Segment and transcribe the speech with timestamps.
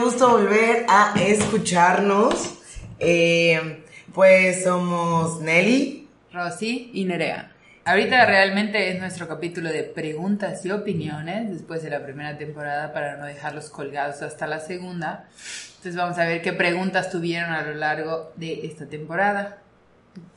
[0.00, 2.54] gusto volver a escucharnos.
[2.98, 3.84] Eh,
[4.14, 7.52] pues somos Nelly, Rosy y Nerea.
[7.84, 13.16] Ahorita realmente es nuestro capítulo de preguntas y opiniones después de la primera temporada para
[13.16, 15.28] no dejarlos colgados hasta la segunda.
[15.76, 19.58] Entonces vamos a ver qué preguntas tuvieron a lo largo de esta temporada.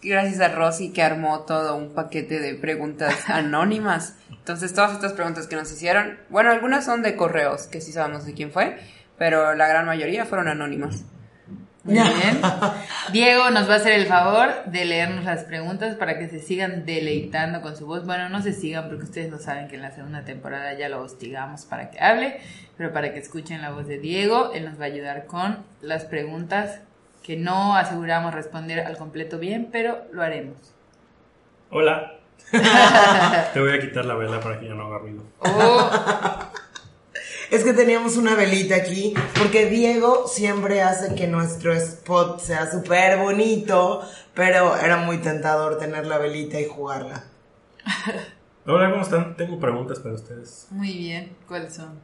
[0.01, 4.15] Gracias a Rosy que armó todo un paquete de preguntas anónimas.
[4.29, 8.25] Entonces todas estas preguntas que nos hicieron, bueno, algunas son de correos, que sí sabemos
[8.25, 8.77] de quién fue,
[9.17, 11.05] pero la gran mayoría fueron anónimas.
[11.83, 12.41] Muy bien.
[13.11, 16.85] Diego nos va a hacer el favor de leernos las preguntas para que se sigan
[16.85, 18.05] deleitando con su voz.
[18.05, 21.01] Bueno, no se sigan porque ustedes no saben que en la segunda temporada ya lo
[21.01, 22.39] hostigamos para que hable,
[22.77, 26.05] pero para que escuchen la voz de Diego, él nos va a ayudar con las
[26.05, 26.79] preguntas
[27.21, 30.73] que no aseguramos responder al completo bien, pero lo haremos.
[31.69, 32.13] Hola.
[33.53, 35.23] Te voy a quitar la vela para que ya no haga ruido.
[35.39, 35.91] Oh,
[37.53, 43.19] Es que teníamos una velita aquí, porque Diego siempre hace que nuestro spot sea súper
[43.19, 44.01] bonito,
[44.33, 47.25] pero era muy tentador tener la velita y jugarla.
[48.65, 49.37] Hola, ¿cómo están?
[49.37, 50.65] Tengo preguntas para ustedes.
[50.71, 51.35] muy bien.
[51.47, 51.99] ¿Cuáles son?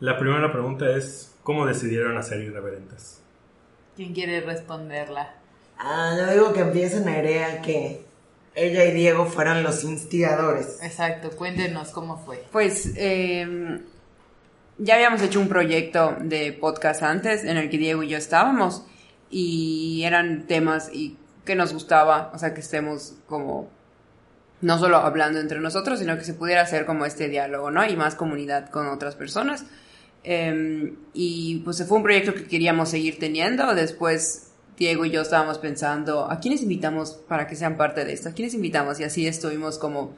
[0.00, 3.20] La primera pregunta es, ¿cómo decidieron hacer irreverentes?
[3.94, 5.32] ¿Quién quiere responderla?
[5.78, 8.02] Ah, yo digo que empiece Nerea, que
[8.56, 10.80] ella y Diego fueron los instigadores.
[10.82, 12.44] Exacto, cuéntenos cómo fue.
[12.50, 13.78] Pues eh,
[14.78, 18.84] ya habíamos hecho un proyecto de podcast antes en el que Diego y yo estábamos
[19.30, 23.68] y eran temas y que nos gustaba, o sea, que estemos como
[24.60, 27.86] no solo hablando entre nosotros, sino que se pudiera hacer como este diálogo, ¿no?
[27.86, 29.64] Y más comunidad con otras personas.
[30.24, 33.74] Eh, y pues fue un proyecto que queríamos seguir teniendo.
[33.74, 38.28] Después Diego y yo estábamos pensando, ¿a quiénes invitamos para que sean parte de esto?
[38.28, 39.00] ¿A quiénes invitamos?
[39.00, 40.14] Y así estuvimos como,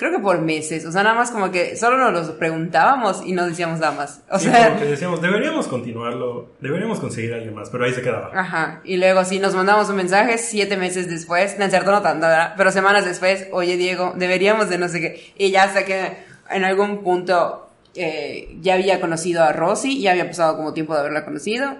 [0.00, 0.86] creo que por meses.
[0.86, 4.22] O sea, nada más como que solo nos los preguntábamos y no decíamos nada más.
[4.30, 7.92] O Sí, sea, como que decíamos, deberíamos continuarlo, deberíamos conseguir a alguien más, pero ahí
[7.92, 8.30] se quedaba.
[8.32, 12.26] Ajá, y luego sí, nos mandamos un mensaje siete meses después, no cierto, no tanto,
[12.26, 12.54] ¿verdad?
[12.56, 16.16] Pero semanas después, oye Diego, deberíamos de no sé qué, y ya hasta que
[16.48, 21.00] en algún punto eh, ya había conocido a Rosy, ya había pasado como tiempo de
[21.00, 21.76] haberla conocido,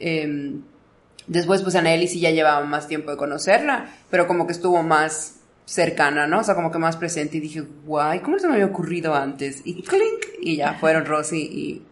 [0.00, 0.56] eh,
[1.28, 4.82] después pues a Nelly sí ya llevaba más tiempo de conocerla, pero como que estuvo
[4.82, 6.40] más cercana, ¿no?
[6.40, 9.62] O sea, como que más presente y dije, guay, ¿cómo se me había ocurrido antes?
[9.64, 11.38] Y clink, y ya fueron Rosy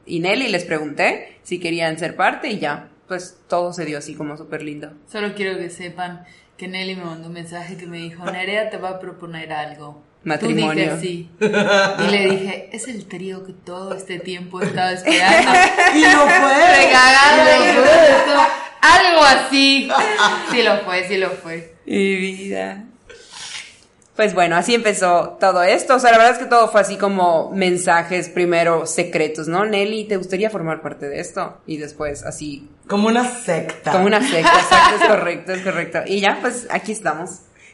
[0.06, 3.98] y, y Nelly, les pregunté si querían ser parte y ya, pues todo se dio
[3.98, 4.92] así como súper lindo.
[5.10, 6.24] Solo quiero que sepan
[6.56, 10.02] que Nelly me mandó un mensaje que me dijo, Nerea te va a proponer algo.
[10.24, 10.90] Matrimonio.
[10.90, 11.30] Tú dije sí.
[11.40, 15.50] Y le dije, es el trío que todo este tiempo he estado esperando.
[15.96, 16.76] Y lo fue.
[16.76, 17.92] Regalada Y y lo fue.
[17.92, 18.40] esto,
[18.82, 19.88] algo así.
[20.52, 21.74] Sí lo fue, sí lo fue.
[21.86, 22.84] Mi vida.
[24.16, 25.94] Pues bueno, así empezó todo esto.
[25.94, 29.64] O sea, la verdad es que todo fue así como mensajes primero secretos, ¿no?
[29.64, 31.56] Nelly, ¿te gustaría formar parte de esto?
[31.66, 33.90] Y después así, Como una secta.
[33.92, 36.00] como una secta, exacto, es correcto, es correcto.
[36.06, 37.30] Y ya, pues aquí estamos.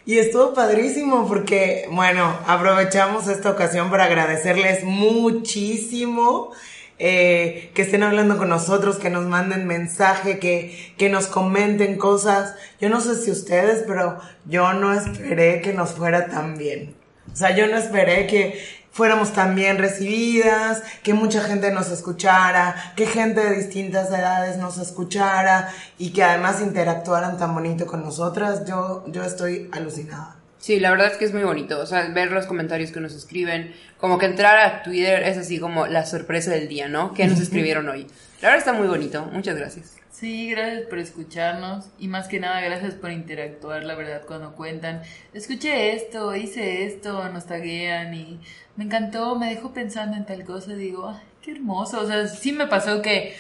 [0.07, 6.53] Y estuvo padrísimo porque, bueno, aprovechamos esta ocasión para agradecerles muchísimo
[6.99, 12.55] eh, que estén hablando con nosotros, que nos manden mensaje, que, que nos comenten cosas.
[12.81, 16.95] Yo no sé si ustedes, pero yo no esperé que nos fuera tan bien.
[17.33, 18.59] O sea, yo no esperé que
[18.91, 24.79] fuéramos tan bien recibidas, que mucha gente nos escuchara, que gente de distintas edades nos
[24.79, 28.65] escuchara y que además interactuaran tan bonito con nosotras.
[28.65, 30.38] Yo, yo estoy alucinada.
[30.59, 33.15] Sí, la verdad es que es muy bonito, o sea, ver los comentarios que nos
[33.15, 37.15] escriben, como que entrar a Twitter es así como la sorpresa del día, ¿no?
[37.15, 38.09] ¿Qué nos escribieron hoy?
[38.43, 39.97] La verdad está muy bonito, muchas gracias.
[40.11, 45.03] Sí, gracias por escucharnos y más que nada gracias por interactuar, la verdad, cuando cuentan,
[45.33, 48.41] escuché esto, hice esto, nos taguean y
[48.75, 52.51] me encantó, me dejó pensando en tal cosa, digo, ay, qué hermoso, o sea, sí
[52.51, 53.37] me pasó que,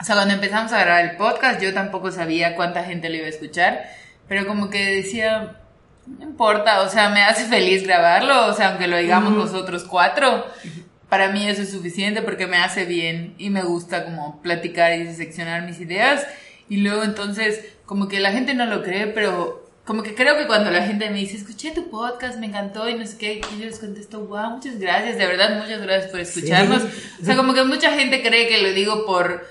[0.00, 3.26] o sea, cuando empezamos a grabar el podcast yo tampoco sabía cuánta gente lo iba
[3.26, 3.82] a escuchar,
[4.28, 5.59] pero como que decía,
[6.18, 10.44] no importa, o sea, me hace feliz grabarlo, o sea, aunque lo digamos nosotros cuatro,
[11.08, 15.04] para mí eso es suficiente porque me hace bien y me gusta como platicar y
[15.04, 16.26] diseccionar mis ideas.
[16.68, 20.46] Y luego entonces, como que la gente no lo cree, pero como que creo que
[20.46, 23.60] cuando la gente me dice, escuché tu podcast, me encantó y no sé qué, y
[23.60, 26.82] yo les contesto, wow, muchas gracias, de verdad, muchas gracias por escucharnos.
[27.20, 29.46] O sea, como que mucha gente cree que lo digo por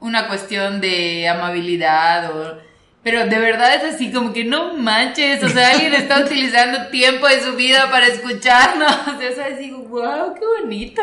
[0.00, 2.73] una cuestión de amabilidad o...
[3.04, 7.28] Pero de verdad es así, como que no manches, o sea, alguien está utilizando tiempo
[7.28, 8.90] de su vida para escucharnos.
[9.30, 11.02] O sea, digo, wow, qué bonito.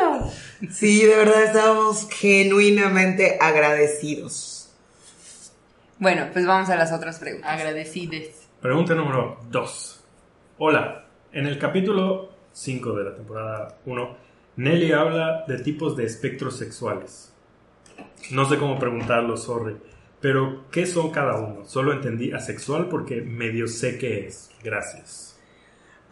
[0.72, 4.72] Sí, de verdad estábamos genuinamente agradecidos.
[6.00, 7.52] Bueno, pues vamos a las otras preguntas.
[7.52, 8.48] Agradecides.
[8.62, 10.04] Pregunta número 2.
[10.58, 14.18] Hola, en el capítulo 5 de la temporada 1,
[14.56, 17.32] Nelly habla de tipos de espectros sexuales.
[18.32, 19.78] No sé cómo preguntarlo, sorry.
[20.22, 21.66] Pero, ¿qué son cada uno?
[21.66, 24.52] Solo entendí asexual porque medio sé qué es.
[24.64, 25.36] Gracias.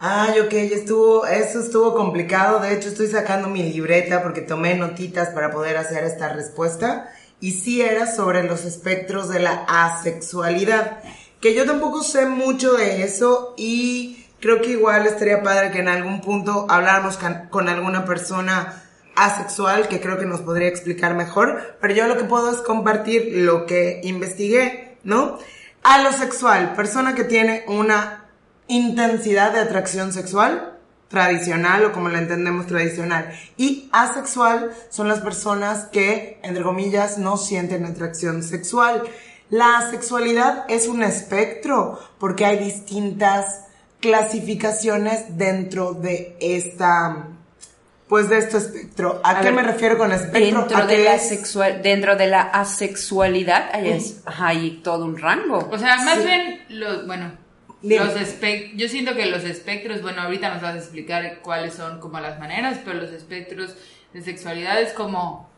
[0.00, 2.58] Ay, ok, estuvo, eso estuvo complicado.
[2.58, 7.12] De hecho, estoy sacando mi libreta porque tomé notitas para poder hacer esta respuesta.
[7.38, 11.02] Y sí era sobre los espectros de la asexualidad.
[11.40, 15.88] Que yo tampoco sé mucho de eso y creo que igual estaría padre que en
[15.88, 17.18] algún punto habláramos
[17.50, 18.82] con alguna persona
[19.20, 23.30] asexual que creo que nos podría explicar mejor, pero yo lo que puedo es compartir
[23.34, 25.38] lo que investigué, ¿no?
[25.82, 28.24] Alosexual, persona que tiene una
[28.68, 30.78] intensidad de atracción sexual
[31.08, 33.30] tradicional o como la entendemos tradicional.
[33.58, 39.02] Y asexual son las personas que, entre comillas, no sienten atracción sexual.
[39.50, 43.66] La asexualidad es un espectro porque hay distintas
[44.00, 47.26] clasificaciones dentro de esta
[48.10, 49.20] pues de este espectro.
[49.22, 50.62] ¿A, qué me refiero con espectro?
[50.62, 55.68] Dentro, de la, sexual, dentro de la asexualidad hay, hay todo un rango.
[55.70, 57.30] O sea, más bien, los, bueno,
[57.82, 58.12] los
[58.74, 62.40] yo siento que los espectros, bueno, ahorita nos vas a explicar cuáles son como las
[62.40, 63.76] maneras, pero los espectros
[64.12, 65.48] de sexualidad es como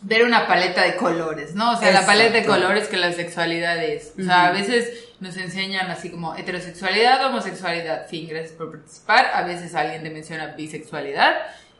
[0.00, 1.72] ver una paleta de colores, ¿no?
[1.72, 4.14] O sea, la paleta de colores que la sexualidad es.
[4.18, 4.90] O sea, a veces
[5.22, 9.30] nos enseñan así como heterosexualidad, homosexualidad, fin, gracias por participar.
[9.32, 11.36] A veces alguien te menciona bisexualidad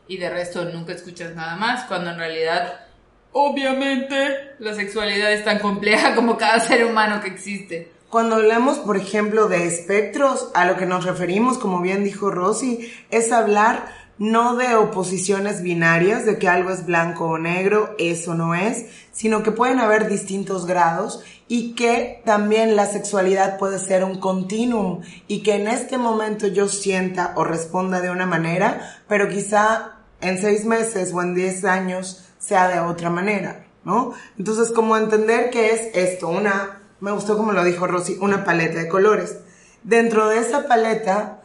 [0.07, 2.85] y de resto nunca escuchas nada más, cuando en realidad,
[3.33, 7.91] obviamente, la sexualidad es tan compleja como cada ser humano que existe.
[8.09, 12.93] Cuando hablamos, por ejemplo, de espectros, a lo que nos referimos, como bien dijo Rosy,
[13.11, 13.87] es hablar
[14.17, 19.43] no de oposiciones binarias, de que algo es blanco o negro, eso no es, sino
[19.43, 25.43] que pueden haber distintos grados y que también la sexualidad puede ser un continuum y
[25.43, 30.65] que en este momento yo sienta o responda de una manera, pero quizá en seis
[30.65, 34.13] meses o en diez años sea de otra manera, ¿no?
[34.37, 38.79] Entonces, como entender que es esto, una, me gustó como lo dijo Rosy, una paleta
[38.79, 39.37] de colores.
[39.83, 41.42] Dentro de esa paleta,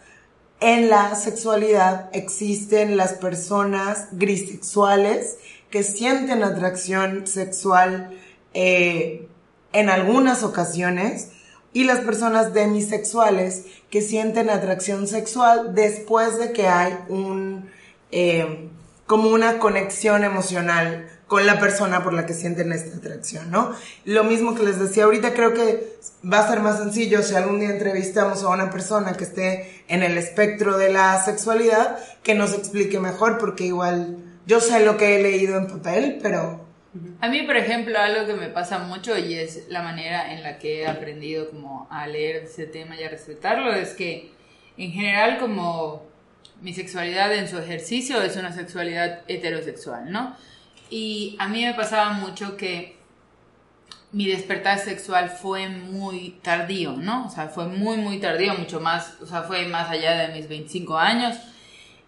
[0.61, 5.39] en la sexualidad existen las personas grisexuales
[5.71, 8.11] que sienten atracción sexual
[8.55, 9.29] eh,
[9.73, 11.31] en algunas ocasiones
[11.73, 17.71] y las personas demisexuales que sienten atracción sexual después de que hay un
[18.11, 18.69] eh,
[19.07, 23.73] como una conexión emocional con la persona por la que sienten esta atracción, ¿no?
[24.07, 27.61] Lo mismo que les decía ahorita, creo que va a ser más sencillo si algún
[27.61, 32.55] día entrevistamos a una persona que esté en el espectro de la sexualidad, que nos
[32.55, 34.17] explique mejor, porque igual
[34.47, 36.67] yo sé lo que he leído en papel, pero...
[37.21, 40.59] A mí, por ejemplo, algo que me pasa mucho y es la manera en la
[40.59, 44.33] que he aprendido como a leer ese tema y a respetarlo, es que
[44.79, 46.09] en general como
[46.63, 50.35] mi sexualidad en su ejercicio es una sexualidad heterosexual, ¿no?
[50.91, 52.99] Y a mí me pasaba mucho que
[54.13, 57.27] mi despertar sexual fue muy tardío, ¿no?
[57.27, 60.49] O sea, fue muy, muy tardío, mucho más, o sea, fue más allá de mis
[60.49, 61.37] 25 años.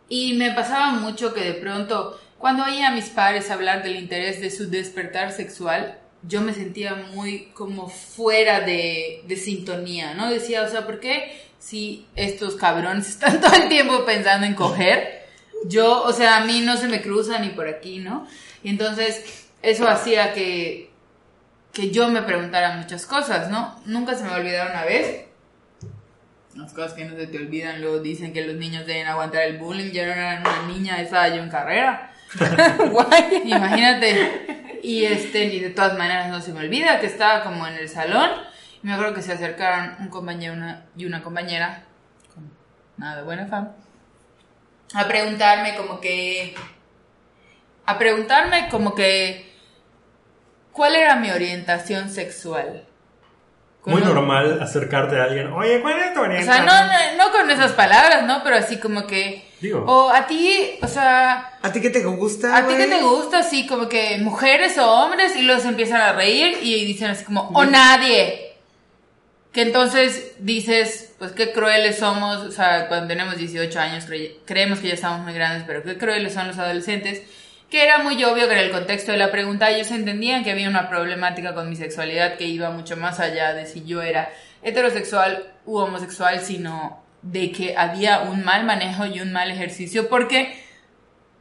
[0.08, 4.40] Y me pasaba mucho que de pronto, cuando oía a mis padres hablar del interés
[4.40, 10.30] de su despertar sexual, yo me sentía muy como fuera de, de sintonía, ¿no?
[10.30, 15.20] Decía, o sea, ¿por qué si estos cabrones están todo el tiempo pensando en coger?
[15.66, 18.26] Yo, o sea, a mí no se me cruza ni por aquí, ¿no?
[18.62, 20.90] Y entonces eso hacía que,
[21.72, 23.80] que yo me preguntara muchas cosas, ¿no?
[23.86, 25.26] Nunca se me olvidaron una vez.
[26.54, 29.58] Las cosas que no se te olvidan, luego dicen que los niños deben aguantar el
[29.58, 29.92] bullying.
[29.92, 32.12] Yo no era una niña, estaba yo en carrera.
[33.44, 34.80] Imagínate.
[34.82, 37.88] Y este, y de todas maneras no se me olvida que estaba como en el
[37.88, 38.30] salón.
[38.82, 40.54] Y me acuerdo que se acercaron un compañero
[40.96, 41.84] y una compañera,
[42.34, 42.50] con
[42.96, 43.72] nada de buena fama,
[44.94, 46.54] a preguntarme como que
[47.90, 49.50] a preguntarme como que
[50.72, 52.86] cuál era mi orientación sexual.
[53.86, 56.68] Muy normal acercarte a alguien, oye, ¿cuál es tu orientación?
[56.68, 58.42] O sea, no, no, con esas palabras, ¿no?
[58.44, 59.48] Pero así como que...
[59.60, 59.84] Digo.
[59.86, 61.58] O a ti, o sea...
[61.62, 62.56] ¿A ti qué te gusta?
[62.56, 66.12] A ti qué te gusta, así como que mujeres o hombres y se empiezan a
[66.12, 68.54] reír y dicen así como, o nadie.
[69.52, 74.04] Que entonces dices, pues qué crueles somos, o sea, cuando tenemos 18 años
[74.44, 77.22] creemos que ya estamos muy grandes, pero qué crueles son los adolescentes
[77.70, 80.68] que era muy obvio que en el contexto de la pregunta ellos entendían que había
[80.68, 84.30] una problemática con mi sexualidad que iba mucho más allá de si yo era
[84.62, 90.60] heterosexual u homosexual, sino de que había un mal manejo y un mal ejercicio porque,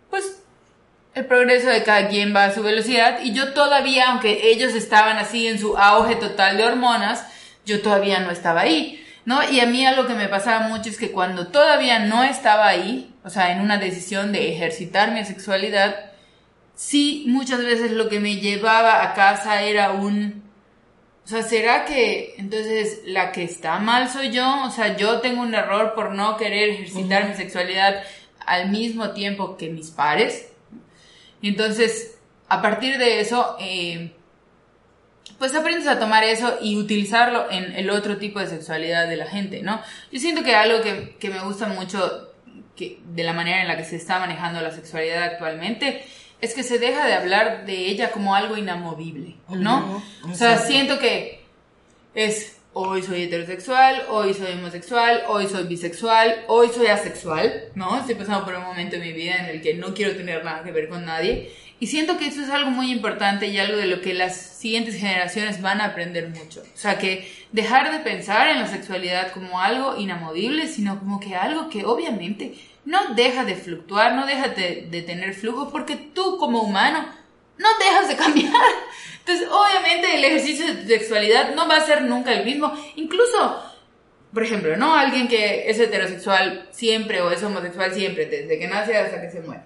[0.10, 0.44] pues,
[1.16, 5.18] el progreso de cada quien va a su velocidad y yo todavía, aunque ellos estaban
[5.18, 7.26] así en su auge total de hormonas,
[7.66, 8.96] yo todavía no estaba ahí.
[9.26, 9.48] ¿No?
[9.48, 13.14] Y a mí algo que me pasaba mucho es que cuando todavía no estaba ahí,
[13.24, 16.09] o sea, en una decisión de ejercitar mi sexualidad,
[16.80, 20.44] sí, muchas veces lo que me llevaba a casa era un...
[21.26, 24.64] O sea, ¿será que entonces la que está mal soy yo?
[24.64, 28.02] O sea, yo tengo un error por no querer ejercitar mi sexualidad
[28.46, 30.54] al mismo tiempo que mis pares.
[31.42, 32.18] Entonces,
[32.48, 34.14] a partir de eso, eh,
[35.38, 39.28] pues aprendes a tomar eso y utilizarlo en el otro tipo de sexualidad de la
[39.28, 39.82] gente, ¿no?
[40.14, 42.30] Yo siento que algo que, que me gusta mucho
[42.78, 46.06] que, de la manera en la que se está manejando la sexualidad actualmente
[46.42, 50.02] es que se deja de hablar de ella como algo inamovible, ¿no?
[50.30, 51.42] O sea, siento que
[52.16, 58.00] es hoy soy heterosexual, hoy soy homosexual, hoy soy bisexual, hoy soy asexual, ¿no?
[58.00, 60.64] Estoy pasando por un momento en mi vida en el que no quiero tener nada
[60.64, 61.52] que ver con nadie.
[61.82, 64.96] Y siento que eso es algo muy importante y algo de lo que las siguientes
[64.96, 66.62] generaciones van a aprender mucho.
[66.62, 71.36] O sea, que dejar de pensar en la sexualidad como algo inamovible, sino como que
[71.36, 72.54] algo que obviamente
[72.86, 77.08] no deja de fluctuar, no deja de, tener flujo, porque tú como humano
[77.58, 78.54] no dejas de cambiar.
[79.20, 82.74] Entonces, obviamente el ejercicio de tu sexualidad no va a ser nunca el mismo.
[82.96, 83.62] Incluso,
[84.34, 84.96] por ejemplo, ¿no?
[84.96, 89.42] Alguien que es heterosexual siempre o es homosexual siempre, desde que nace hasta que se
[89.42, 89.64] muere.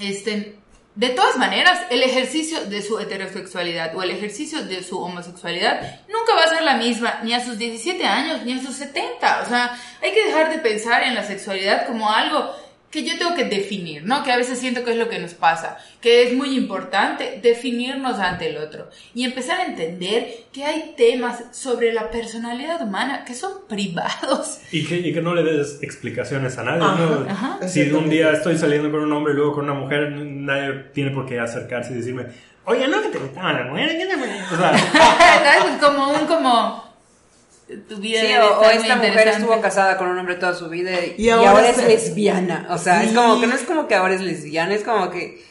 [0.00, 0.56] Este,
[0.94, 6.34] de todas maneras, el ejercicio de su heterosexualidad o el ejercicio de su homosexualidad nunca
[6.34, 9.42] va a ser la misma ni a sus 17 años ni a sus 70.
[9.42, 12.54] O sea, hay que dejar de pensar en la sexualidad como algo
[12.92, 14.22] que yo tengo que definir, ¿no?
[14.22, 18.18] Que a veces siento que es lo que nos pasa, que es muy importante definirnos
[18.18, 23.34] ante el otro y empezar a entender que hay temas sobre la personalidad humana que
[23.34, 24.60] son privados.
[24.70, 27.66] Y que, y que no le des explicaciones a nadie, ¿no?
[27.66, 31.12] Si un día estoy saliendo con un hombre y luego con una mujer, nadie tiene
[31.12, 32.26] por qué acercarse y decirme,
[32.66, 34.78] oye, no, que te gustaban las mujeres, ¿qué te O sea,
[35.58, 35.80] ¿Sabes?
[35.80, 36.91] Como un, como
[37.88, 41.14] tu vida Sí, o, esta mujer estuvo casada con un hombre toda su vida y,
[41.18, 42.66] Y y ahora es se- lesbiana.
[42.70, 45.42] O sea, es como que no es como que ahora es lesbiana, es como que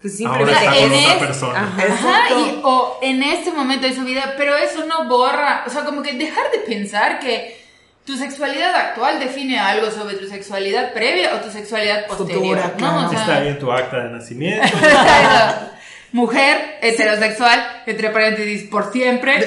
[0.00, 1.58] pues simplemente ahora está con otra persona.
[1.60, 1.82] Ajá.
[1.82, 2.40] Ajá, Exacto.
[2.40, 6.02] y, o en este momento de su vida, pero eso no borra, o sea, como
[6.02, 7.62] que dejar de pensar que
[8.04, 13.06] tu sexualidad actual define algo sobre tu sexualidad previa o tu sexualidad posterior, Futura, ¿no?
[13.06, 13.10] O claro.
[13.10, 14.66] sea, Está ahí en tu acta de nacimiento.
[16.12, 19.46] Mujer, heterosexual, entre paréntesis, por siempre.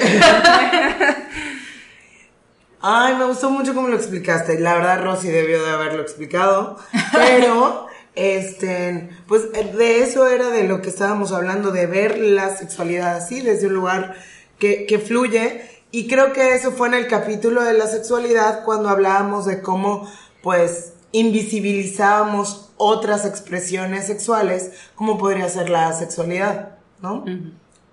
[2.80, 4.58] Ay, me gustó mucho cómo lo explicaste.
[4.60, 6.78] La verdad, Rosy debió de haberlo explicado.
[7.12, 13.16] Pero, este, pues de eso era de lo que estábamos hablando, de ver la sexualidad
[13.16, 14.14] así, desde un lugar
[14.58, 15.62] que, que fluye.
[15.90, 20.10] Y creo que eso fue en el capítulo de la sexualidad cuando hablábamos de cómo,
[20.42, 27.24] pues, invisibilizábamos otras expresiones sexuales, como podría ser la sexualidad, ¿no?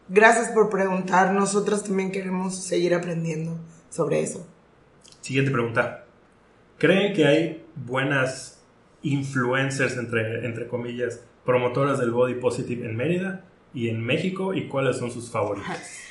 [0.09, 1.31] Gracias por preguntar.
[1.31, 3.57] Nosotros también queremos seguir aprendiendo
[3.89, 4.45] sobre eso.
[5.23, 6.03] Siguiente pregunta.
[6.77, 8.61] ¿Creen que hay buenas
[9.03, 14.53] influencers, entre, entre comillas, promotoras del body positive en Mérida y en México?
[14.53, 16.01] ¿Y cuáles son sus favoritas?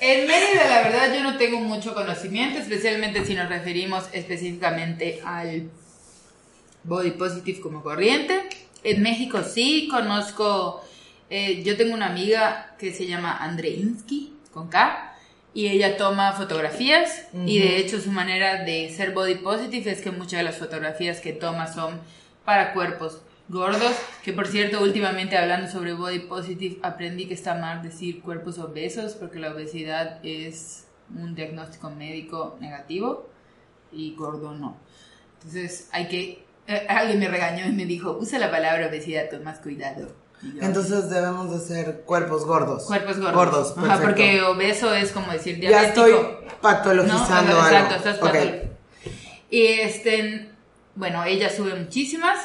[0.00, 5.68] En Mérida, la verdad, yo no tengo mucho conocimiento, especialmente si nos referimos específicamente al
[6.84, 8.48] body positive como corriente.
[8.84, 10.84] En México sí conozco,
[11.28, 15.07] eh, yo tengo una amiga que se llama Andreinsky, con K,
[15.54, 20.10] y ella toma fotografías y de hecho su manera de ser body positive es que
[20.10, 22.00] muchas de las fotografías que toma son
[22.44, 27.82] para cuerpos gordos, que por cierto últimamente hablando sobre body positive aprendí que está mal
[27.82, 33.28] decir cuerpos obesos porque la obesidad es un diagnóstico médico negativo
[33.90, 34.76] y gordo no.
[35.38, 39.44] Entonces hay que, eh, alguien me regañó y me dijo, usa la palabra obesidad con
[39.44, 40.12] más cuidado.
[40.60, 42.84] Entonces debemos de ser cuerpos gordos.
[42.84, 43.34] Cuerpos gordos.
[43.34, 46.06] Gordos, Ajá, porque obeso es como decir ya diabético.
[46.06, 46.26] estoy
[46.60, 47.76] patologizando No, algo.
[47.76, 48.20] exacto, estás
[49.50, 50.50] Y este,
[50.94, 52.38] bueno, ella sube muchísimas.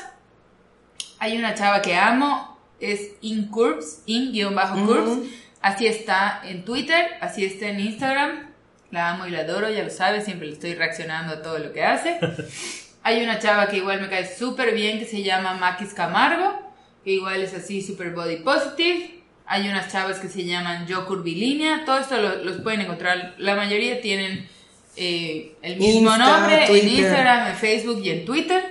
[1.19, 5.07] Hay una chava que amo, es InCurbs, in-curves.
[5.07, 5.27] Ujú.
[5.61, 8.49] Así está en Twitter, así está en Instagram.
[8.91, 11.71] La amo y la adoro, ya lo sabes, siempre le estoy reaccionando a todo lo
[11.71, 12.19] que hace.
[13.03, 16.62] Hay una chava que igual me cae súper bien que se llama Maquis Camargo,
[17.03, 19.19] que igual es así super body positive.
[19.45, 23.35] Hay unas chavas que se llaman Yo Curvilínea, todo esto lo- los pueden encontrar.
[23.37, 24.47] La mayoría tienen
[24.95, 26.87] eh, el mismo Insta, nombre en.
[26.87, 28.63] Instagram, en Facebook y en Twitter.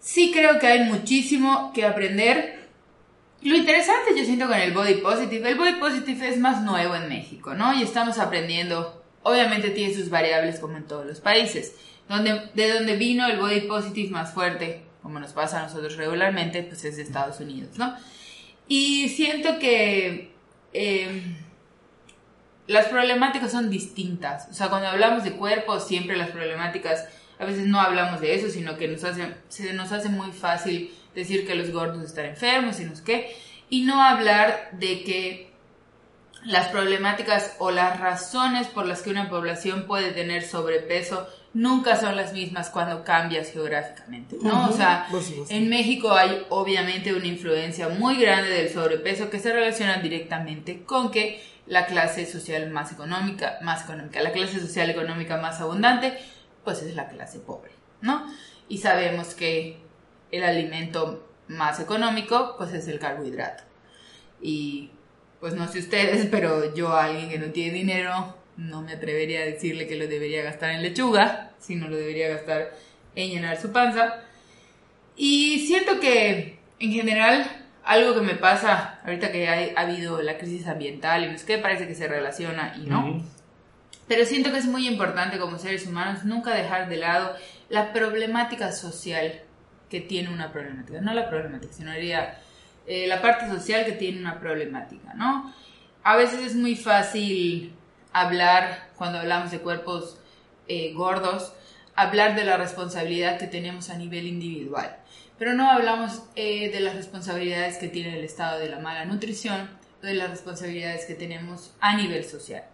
[0.00, 2.68] Sí creo que hay muchísimo que aprender.
[3.42, 7.08] Lo interesante yo siento con el body positive, el body positive es más nuevo en
[7.08, 7.74] México, ¿no?
[7.74, 11.74] Y estamos aprendiendo, obviamente tiene sus variables como en todos los países.
[12.08, 16.62] Donde, de donde vino el body positive más fuerte, como nos pasa a nosotros regularmente,
[16.62, 17.94] pues es de Estados Unidos, ¿no?
[18.66, 20.32] Y siento que
[20.72, 21.22] eh,
[22.66, 24.48] las problemáticas son distintas.
[24.50, 27.06] O sea, cuando hablamos de cuerpos, siempre las problemáticas,
[27.38, 30.90] a veces no hablamos de eso, sino que nos hace, se nos hace muy fácil
[31.14, 33.36] decir que los gordos están enfermos y no sé qué,
[33.68, 35.52] y no hablar de que
[36.46, 42.16] las problemáticas o las razones por las que una población puede tener sobrepeso nunca son
[42.16, 44.68] las mismas cuando cambias geográficamente, ¿no?
[44.68, 45.06] O sea,
[45.48, 51.10] en México hay obviamente una influencia muy grande del sobrepeso que se relaciona directamente con
[51.10, 56.18] que la clase social más económica, más económica, la clase social económica más abundante,
[56.64, 57.70] pues es la clase pobre,
[58.00, 58.26] ¿no?
[58.68, 59.78] Y sabemos que
[60.32, 63.62] el alimento más económico, pues es el carbohidrato.
[64.42, 64.90] Y
[65.40, 69.40] pues no sé ustedes, pero yo a alguien que no tiene dinero no me atrevería
[69.40, 72.72] a decirle que lo debería gastar en lechuga, sino lo debería gastar
[73.14, 74.22] en llenar su panza.
[75.16, 77.46] Y siento que en general
[77.84, 81.86] algo que me pasa ahorita que ha, habido la crisis ambiental y no que parece
[81.86, 83.22] que se relaciona y no.
[84.08, 87.34] Pero siento que es muy importante como seres humanos nunca dejar de lado
[87.68, 89.42] la problemática social
[89.88, 92.38] que tiene una problemática, no la problemática, sino diría
[92.86, 95.54] eh, la parte social que tiene una problemática, ¿no?
[96.02, 97.72] A veces es muy fácil
[98.14, 100.16] hablar, cuando hablamos de cuerpos
[100.68, 101.52] eh, gordos,
[101.94, 104.96] hablar de la responsabilidad que tenemos a nivel individual,
[105.38, 109.68] pero no hablamos eh, de las responsabilidades que tiene el estado de la mala nutrición
[110.02, 112.64] o de las responsabilidades que tenemos a nivel social.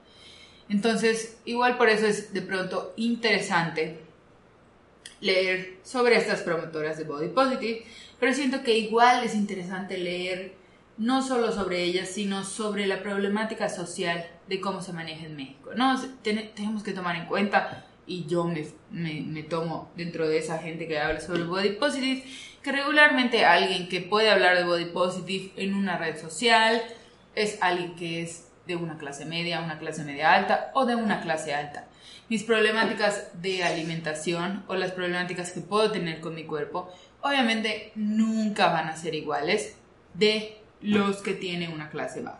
[0.68, 3.98] Entonces, igual por eso es de pronto interesante
[5.20, 7.84] leer sobre estas promotoras de Body Positive,
[8.20, 10.54] pero siento que igual es interesante leer
[10.98, 15.70] no solo sobre ellas, sino sobre la problemática social de cómo se maneja en México.
[15.74, 15.98] ¿no?
[16.22, 20.86] tenemos que tomar en cuenta, y yo me, me, me, tomo dentro de esa gente
[20.86, 22.22] que habla sobre Body Positive,
[22.62, 26.82] que regularmente alguien que puede hablar de Body Positive en una red social
[27.34, 31.22] es alguien que es de una clase media, una clase media alta o de una
[31.22, 31.86] clase alta
[32.30, 36.88] mis problemáticas de alimentación o las problemáticas que puedo tener con mi cuerpo,
[37.22, 39.74] obviamente nunca van a ser iguales
[40.14, 42.38] de los que tienen una clase baja.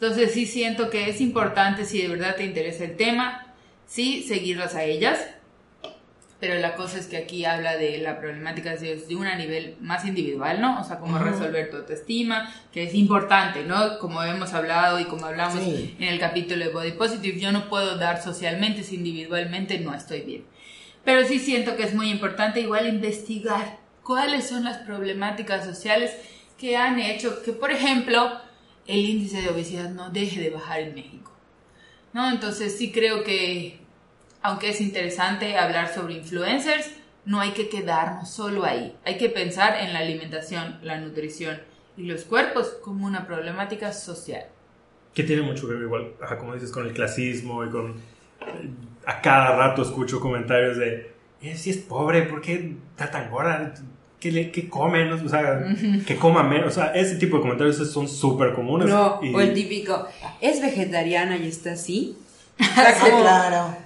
[0.00, 3.52] Entonces sí siento que es importante, si de verdad te interesa el tema,
[3.86, 5.18] sí seguirlas a ellas,
[6.40, 10.04] pero la cosa es que aquí habla de la problemática de, de un nivel más
[10.04, 10.80] individual, ¿no?
[10.80, 13.98] O sea, cómo resolver tu autoestima, que es importante, ¿no?
[13.98, 17.98] Como hemos hablado y como hablamos en el capítulo de Body Positive, yo no puedo
[17.98, 20.44] dar socialmente si individualmente no estoy bien.
[21.04, 26.12] Pero sí siento que es muy importante igual investigar cuáles son las problemáticas sociales
[26.56, 28.40] que han hecho que, por ejemplo,
[28.88, 31.30] el índice de obesidad no deje de bajar en México.
[32.12, 32.28] ¿No?
[32.28, 33.78] Entonces sí creo que
[34.42, 36.90] aunque es interesante hablar sobre influencers,
[37.24, 38.96] no hay que quedarnos solo ahí.
[39.04, 41.60] Hay que pensar en la alimentación, la nutrición
[41.96, 44.46] y los cuerpos como una problemática social.
[45.12, 47.96] Que tiene mucho que ver igual, como dices, con el clasismo y con...
[49.04, 53.74] A cada rato escucho comentarios de, eh, si es pobre, ¿por qué está tan gorda?
[54.20, 55.12] ¿Qué, le, qué come?
[55.12, 55.64] O sea,
[56.06, 56.68] que coma menos.
[56.68, 58.88] O sea, ese tipo de comentarios son súper comunes.
[58.88, 60.06] No, o el típico,
[60.40, 62.16] es vegetariana y está así.
[62.58, 63.76] claro.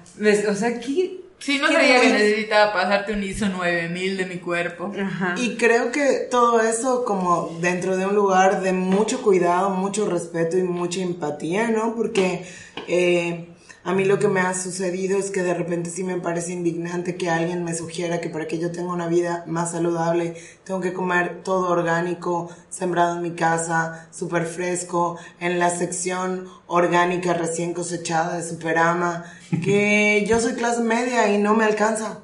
[0.48, 4.92] O sea, ¿qué, Sí, no sabía que necesitaba pasarte un ISO 9000 de mi cuerpo.
[5.36, 10.56] Y creo que todo eso como dentro de un lugar de mucho cuidado, mucho respeto
[10.56, 11.96] y mucha empatía, ¿no?
[11.96, 12.46] Porque
[12.86, 13.48] eh,
[13.84, 17.16] a mí lo que me ha sucedido es que de repente sí me parece indignante
[17.16, 20.92] que alguien me sugiera que para que yo tenga una vida más saludable tengo que
[20.92, 28.36] comer todo orgánico, sembrado en mi casa, súper fresco, en la sección orgánica recién cosechada
[28.36, 29.24] de Superama,
[29.64, 32.20] que yo soy clase media y no me alcanza.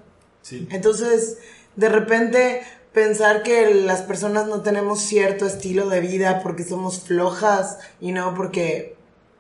[0.71, 1.39] Entonces,
[1.77, 7.79] de repente pensar que las personas no tenemos cierto estilo de vida porque somos flojas
[8.01, 8.98] y no porque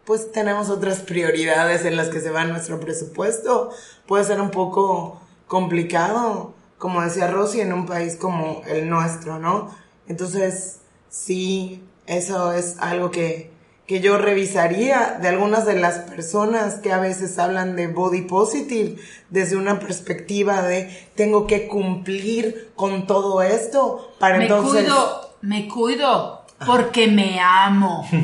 [0.08, 3.68] pues tenemos otras prioridades en las que se va nuestro presupuesto.
[4.06, 9.70] Puede ser un poco complicado, como decía Rosy, en un país como el nuestro, ¿no?
[10.08, 10.78] Entonces,
[11.10, 13.50] sí, eso es algo que,
[13.86, 18.96] que yo revisaría de algunas de las personas que a veces hablan de body positive
[19.28, 24.84] desde una perspectiva de tengo que cumplir con todo esto para me entonces...
[24.84, 28.08] Cuido, me cuido porque me amo.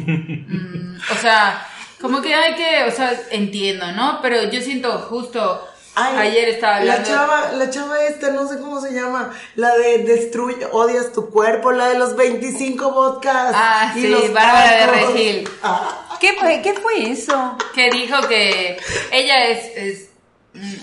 [0.54, 1.66] Mm, o sea,
[2.00, 4.20] como que hay que, o sea, entiendo, ¿no?
[4.22, 5.68] Pero yo siento justo...
[5.96, 7.02] Ayer estaba hablando.
[7.02, 11.30] La chava, la chava esta, no sé cómo se llama, la de destruye, odias tu
[11.30, 13.52] cuerpo, la de los 25 vodkas.
[13.54, 15.48] Ah, sí, Bárbara de Regil.
[15.62, 16.16] Ah.
[16.20, 17.56] ¿Qué, fue, ¿Qué fue eso?
[17.76, 18.76] Que dijo que
[19.12, 20.10] ella es, es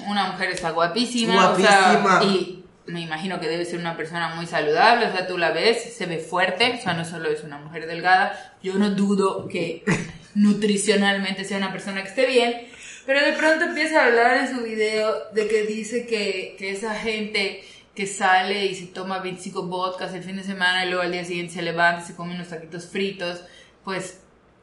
[0.07, 1.33] una mujer, está guapísima.
[1.33, 1.99] Guapísima.
[2.03, 5.37] O sea, y me imagino que debe ser una persona muy saludable, o sea, tú
[5.37, 8.55] la ves, se ve fuerte, o sea, no solo es una mujer delgada.
[8.63, 9.83] Yo no dudo que
[10.35, 12.67] nutricionalmente sea una persona que esté bien,
[13.05, 16.95] pero de pronto empieza a hablar en su video de que dice que, que esa
[16.95, 17.63] gente
[17.95, 21.25] que sale y se toma 25 vodkas el fin de semana y luego al día
[21.25, 23.43] siguiente se levanta y se come unos taquitos fritos,
[23.83, 24.21] pues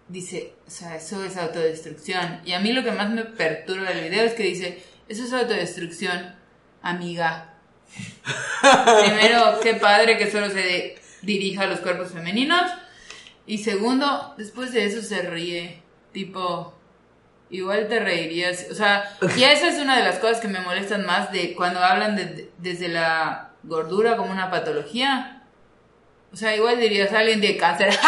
[0.08, 2.40] dice, o sea, eso es autodestrucción.
[2.44, 5.32] Y a mí lo que más me perturba del video es que dice, eso es
[5.32, 6.34] autodestrucción,
[6.82, 7.54] amiga.
[9.04, 12.70] Primero, qué padre que solo se dirija a los cuerpos femeninos.
[13.48, 15.82] Y segundo, después de eso se ríe.
[16.12, 16.74] Tipo,
[17.48, 18.66] igual te reirías.
[18.70, 21.80] O sea, y esa es una de las cosas que me molestan más de cuando
[21.80, 25.34] hablan de, desde la gordura como una patología.
[26.30, 27.88] O sea, igual dirías, alguien tiene cáncer.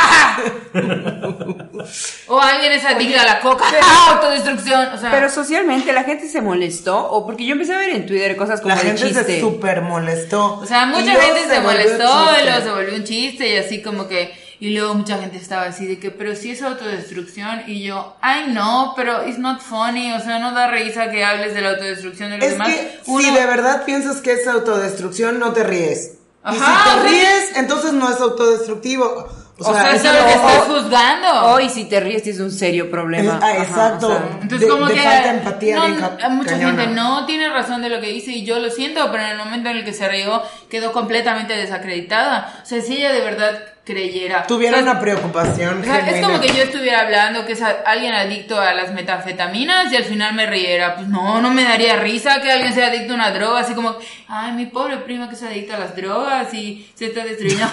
[2.29, 3.65] o alguien es adicto a la coca.
[4.11, 4.89] Autodestrucción.
[4.93, 8.05] O sea, Pero socialmente la gente se molestó, o porque yo empecé a ver en
[8.05, 9.25] Twitter cosas como La de gente chiste.
[9.25, 10.59] se súper molestó.
[10.59, 14.07] O sea, mucha gente se, volvió molestó luego se volvió un chiste y así como
[14.07, 14.50] que...
[14.61, 17.63] Y luego mucha gente estaba así de que, pero sí es autodestrucción.
[17.67, 20.13] Y yo, ay no, pero it's not funny.
[20.13, 22.69] O sea, no da risa que hables de la autodestrucción de los Es demás.
[22.69, 26.13] que Uno- si de verdad piensas que es autodestrucción, no te ríes.
[26.51, 29.29] y si Ajá, te ríes, entonces no es autodestructivo.
[29.63, 31.53] O O sea, eso es lo que estás juzgando.
[31.53, 33.39] Hoy si te ríes tienes un serio problema.
[33.43, 34.07] Ah, Ajá, exacto.
[34.09, 36.83] o sea, Entonces, de- como de que falta empatía no, mucha cañona.
[36.83, 39.37] gente no tiene razón de lo que dice y yo lo siento, pero en el
[39.39, 42.61] momento en el que se rió quedó completamente desacreditada.
[42.63, 44.47] O sea, si ella de verdad creyera.
[44.47, 45.81] Tuviera O sea, una preocupación.
[45.81, 48.93] o sea, es como que yo estuviera hablando que es a- alguien adicto a las
[48.93, 50.95] metanfetaminas y al final me riera.
[50.97, 53.97] Pues no, no me daría risa que alguien sea adicto a una droga, así como,
[54.29, 57.67] ay, mi pobre prima que es adicta a las drogas y se está destruyendo.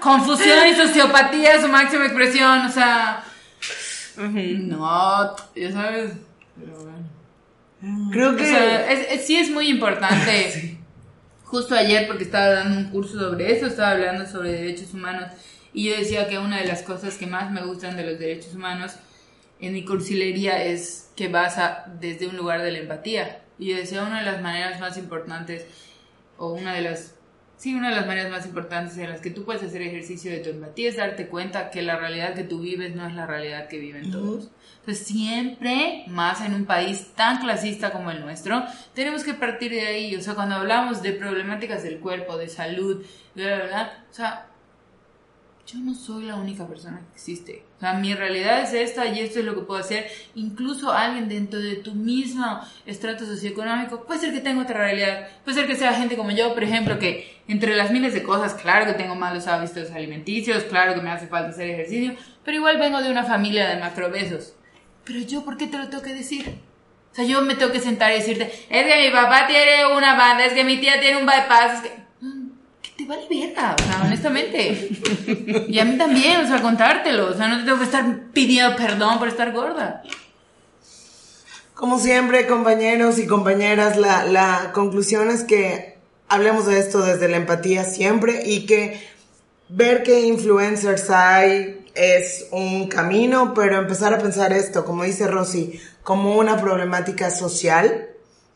[0.00, 3.22] Confusión y sociopatía, su máxima expresión, o sea.
[4.16, 6.12] No, ya sabes.
[6.58, 8.10] Pero bueno.
[8.10, 8.46] Creo O que.
[8.46, 10.78] sea, es- es- sí es muy importante.
[11.50, 15.32] Justo ayer, porque estaba dando un curso sobre eso, estaba hablando sobre derechos humanos.
[15.72, 18.54] Y yo decía que una de las cosas que más me gustan de los derechos
[18.54, 18.92] humanos
[19.58, 23.42] en mi cursilería es que basa desde un lugar de la empatía.
[23.58, 25.66] Y yo decía, una de las maneras más importantes,
[26.38, 27.16] o una de las,
[27.56, 30.38] sí, una de las maneras más importantes en las que tú puedes hacer ejercicio de
[30.38, 33.66] tu empatía es darte cuenta que la realidad que tú vives no es la realidad
[33.66, 34.50] que viven todos.
[34.80, 38.64] Entonces siempre, más en un país tan clasista como el nuestro,
[38.94, 40.16] tenemos que partir de ahí.
[40.16, 44.46] O sea, cuando hablamos de problemáticas del cuerpo, de salud, bla, bla, bla, o sea,
[45.66, 47.64] yo no soy la única persona que existe.
[47.76, 50.08] O sea, mi realidad es esta y esto es lo que puedo hacer.
[50.34, 55.28] Incluso alguien dentro de tu mismo estrato socioeconómico puede ser que tenga otra realidad.
[55.44, 58.54] Puede ser que sea gente como yo, por ejemplo, que entre las miles de cosas,
[58.54, 62.14] claro que tengo malos hábitos alimenticios, claro que me hace falta hacer ejercicio,
[62.44, 64.54] pero igual vengo de una familia de macrobesos.
[65.04, 66.58] Pero yo, ¿por qué te lo tengo que decir?
[67.12, 70.14] O sea, yo me tengo que sentar y decirte, es que mi papá tiene una
[70.16, 71.96] banda, es que mi tía tiene un bypass, es que...
[72.20, 72.48] mm,
[72.82, 74.88] Que te vale verga, o sea, honestamente.
[75.68, 77.30] Y a mí también, o sea, contártelo.
[77.30, 80.02] O sea, no te tengo que estar pidiendo perdón por estar gorda.
[81.74, 85.96] Como siempre, compañeros y compañeras, la, la conclusión es que
[86.28, 89.02] hablemos de esto desde la empatía siempre y que
[89.70, 95.80] ver qué influencers hay es un camino, pero empezar a pensar esto, como dice Rosy,
[96.02, 98.08] como una problemática social,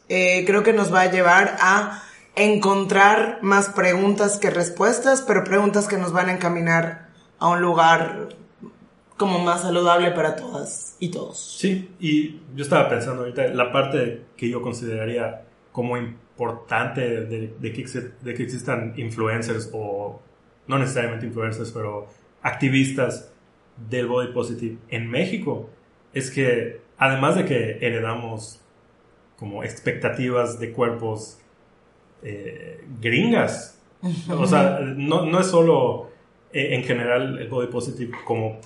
[0.09, 2.03] eh, creo que nos va a llevar a
[2.37, 8.29] encontrar más preguntas que respuestas, pero preguntas que nos van a encaminar a un lugar
[9.17, 11.57] como más saludable para todas y todos.
[11.59, 17.73] Sí, y yo estaba pensando ahorita, la parte que yo consideraría como importante de, de
[17.73, 17.85] que,
[18.23, 20.21] de que existan influencers o
[20.67, 22.09] no necesariamente influencers, pero
[22.45, 23.33] activistas
[23.89, 25.69] del body positive en México,
[26.13, 28.61] es que además de que heredamos
[29.37, 31.41] como expectativas de cuerpos
[32.23, 33.83] eh, gringas,
[34.31, 36.11] o sea, no, no es solo
[36.53, 38.61] eh, en general el body positive como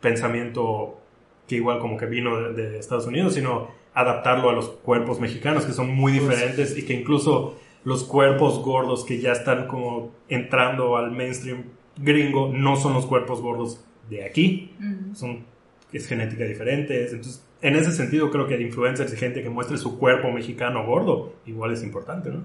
[0.00, 0.98] pensamiento
[1.46, 5.64] que igual como que vino de, de Estados Unidos, sino adaptarlo a los cuerpos mexicanos
[5.66, 10.96] que son muy diferentes y que incluso los cuerpos gordos que ya están como entrando
[10.96, 11.64] al mainstream
[12.02, 14.74] gringo no son los cuerpos gordos de aquí,
[15.14, 15.44] son
[15.92, 19.98] es genética diferente, entonces en ese sentido creo que influencers y gente que muestre su
[19.98, 22.42] cuerpo mexicano gordo igual es importante, ¿no?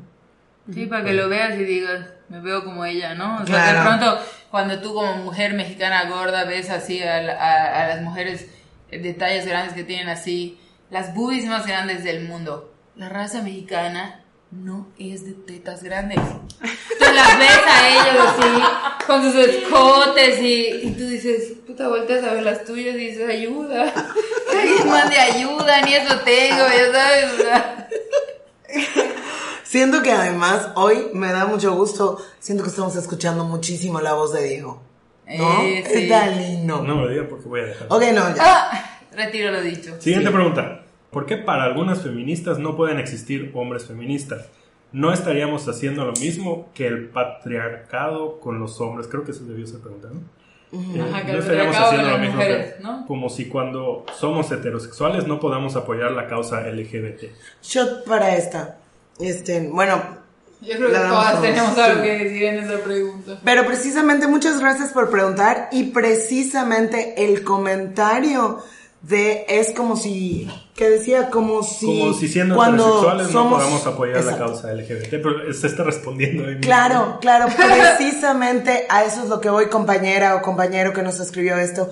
[0.73, 3.35] Sí, para que lo veas y digas, me veo como ella, ¿no?
[3.43, 3.77] O sea, Claro.
[3.77, 8.01] de pronto, cuando tú como mujer mexicana gorda ves así a, la- a- a las
[8.01, 8.49] mujeres
[8.89, 10.57] de tallas grandes que tienen así,
[10.89, 16.19] las boobies más grandes del mundo, la raza mexicana no es de tetas grandes.
[16.59, 22.23] Tú las ves a ellos así, con sus escotes y, y tú dices, puta, volteas
[22.23, 23.93] a ver las tuyas y dices, ayuda.
[24.51, 27.25] Alguien mande ayuda, ni eso tengo, ya sabes.
[29.63, 34.31] Siento que además hoy me da mucho gusto, siento que estamos escuchando muchísimo la voz
[34.31, 34.81] de Diego.
[35.27, 35.63] ¿No?
[35.63, 36.03] Eh, sí.
[36.03, 36.81] Está lindo.
[36.83, 37.87] No me lo diga porque voy a dejar.
[37.89, 38.35] Ok, no, ya.
[38.39, 39.99] Ah, retiro lo dicho.
[39.99, 40.84] Siguiente pregunta.
[41.15, 44.45] ¿Por qué para algunas feministas no pueden existir hombres feministas?
[44.91, 49.07] no estaríamos haciendo lo mismo que el patriarcado con los hombres.
[49.07, 50.21] Creo que eso debió ser pregunta, ¿no?
[50.95, 53.05] Eh, Ajá, que no el estaríamos haciendo lo mismo mujeres, que- ¿no?
[53.05, 57.29] como si cuando somos heterosexuales no podamos apoyar la causa LGBT.
[57.61, 58.77] Shot para esta.
[59.19, 60.01] Este, bueno,
[60.61, 62.07] Yo creo que todas todos, tenemos algo sí.
[62.07, 63.39] que decir en esa pregunta.
[63.43, 65.67] Pero precisamente, muchas gracias por preguntar.
[65.73, 68.59] Y precisamente el comentario
[69.07, 70.49] de es como si.
[70.75, 71.29] que decía?
[71.29, 71.85] Como si.
[71.85, 74.39] Como si siendo cuando heterosexuales somos- no podamos apoyar Exacto.
[74.39, 75.09] la causa LGBT.
[75.21, 76.61] Pero se está respondiendo ahí mismo.
[76.61, 81.57] Claro, claro, precisamente a eso es lo que voy, compañera o compañero que nos escribió
[81.57, 81.89] esto.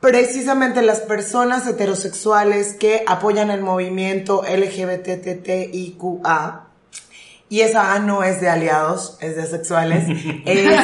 [0.00, 4.44] Precisamente las personas heterosexuales que apoyan el movimiento
[5.48, 6.67] LGBTTIQA,
[7.50, 10.04] y esa A no es de aliados, es de sexuales,
[10.44, 10.76] este,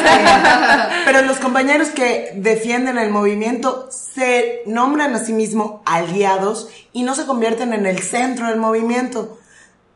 [1.05, 7.15] pero los compañeros que defienden el movimiento se nombran a sí mismos aliados y no
[7.15, 9.39] se convierten en el centro del movimiento.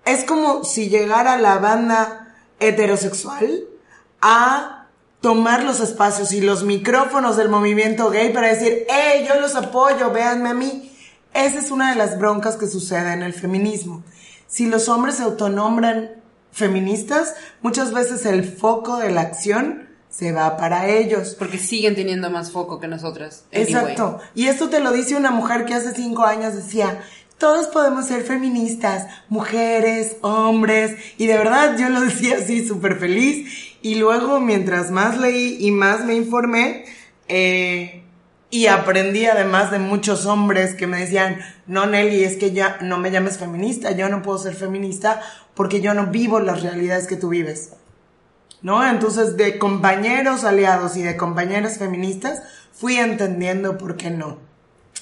[0.05, 3.65] Es como si llegara la banda heterosexual
[4.21, 4.87] a
[5.21, 10.11] tomar los espacios y los micrófonos del movimiento gay para decir, hey, yo los apoyo,
[10.11, 10.93] véanme a mí.
[11.35, 14.03] Esa es una de las broncas que sucede en el feminismo.
[14.47, 16.18] Si los hombres se autonombran
[16.53, 21.37] feministas, muchas veces el foco de la acción se va para ellos.
[21.39, 23.45] Porque siguen teniendo más foco que nosotras.
[23.53, 23.73] anyway.
[23.73, 24.21] Exacto.
[24.35, 27.03] Y esto te lo dice una mujer que hace cinco años decía,
[27.39, 33.77] todos podemos ser feministas, mujeres, hombres, y de verdad yo lo decía así súper feliz.
[33.81, 36.85] Y luego, mientras más leí y más me informé,
[37.29, 38.03] eh,
[38.51, 42.99] y aprendí además de muchos hombres que me decían, no Nelly, es que ya no
[42.99, 45.21] me llames feminista, yo no puedo ser feminista
[45.55, 47.75] porque yo no vivo las realidades que tú vives.
[48.63, 48.85] ¿no?
[48.89, 54.39] Entonces, de compañeros aliados y de compañeras feministas, fui entendiendo por qué no.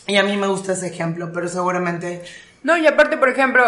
[0.07, 2.23] Y a mí me gusta ese ejemplo, pero seguramente...
[2.63, 3.65] No, y aparte, por ejemplo,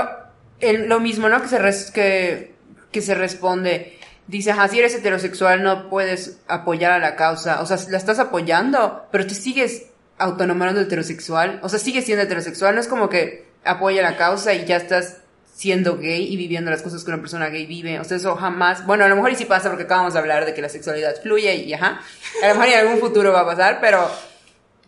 [0.60, 1.40] lo mismo, ¿no?
[1.40, 2.54] Que se, res- que,
[2.92, 3.97] que se responde.
[4.28, 7.62] Dice, ajá, si eres heterosexual no puedes apoyar a la causa.
[7.62, 9.86] O sea, la estás apoyando, pero tú sigues
[10.18, 11.60] autonombrando heterosexual.
[11.62, 12.74] O sea, sigues siendo heterosexual.
[12.74, 15.22] No es como que apoya la causa y ya estás
[15.54, 17.98] siendo gay y viviendo las cosas que una persona gay vive.
[18.00, 18.86] O sea, eso jamás...
[18.86, 21.20] Bueno, a lo mejor y sí pasa porque acabamos de hablar de que la sexualidad
[21.22, 22.00] fluye y ajá.
[22.42, 24.08] A lo mejor en algún futuro va a pasar, pero...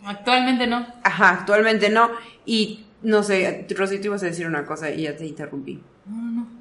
[0.05, 0.87] Actualmente no.
[1.03, 2.11] Ajá, actualmente no.
[2.45, 5.83] Y no sé, Rosy, tú ibas a decir una cosa y ya te interrumpí.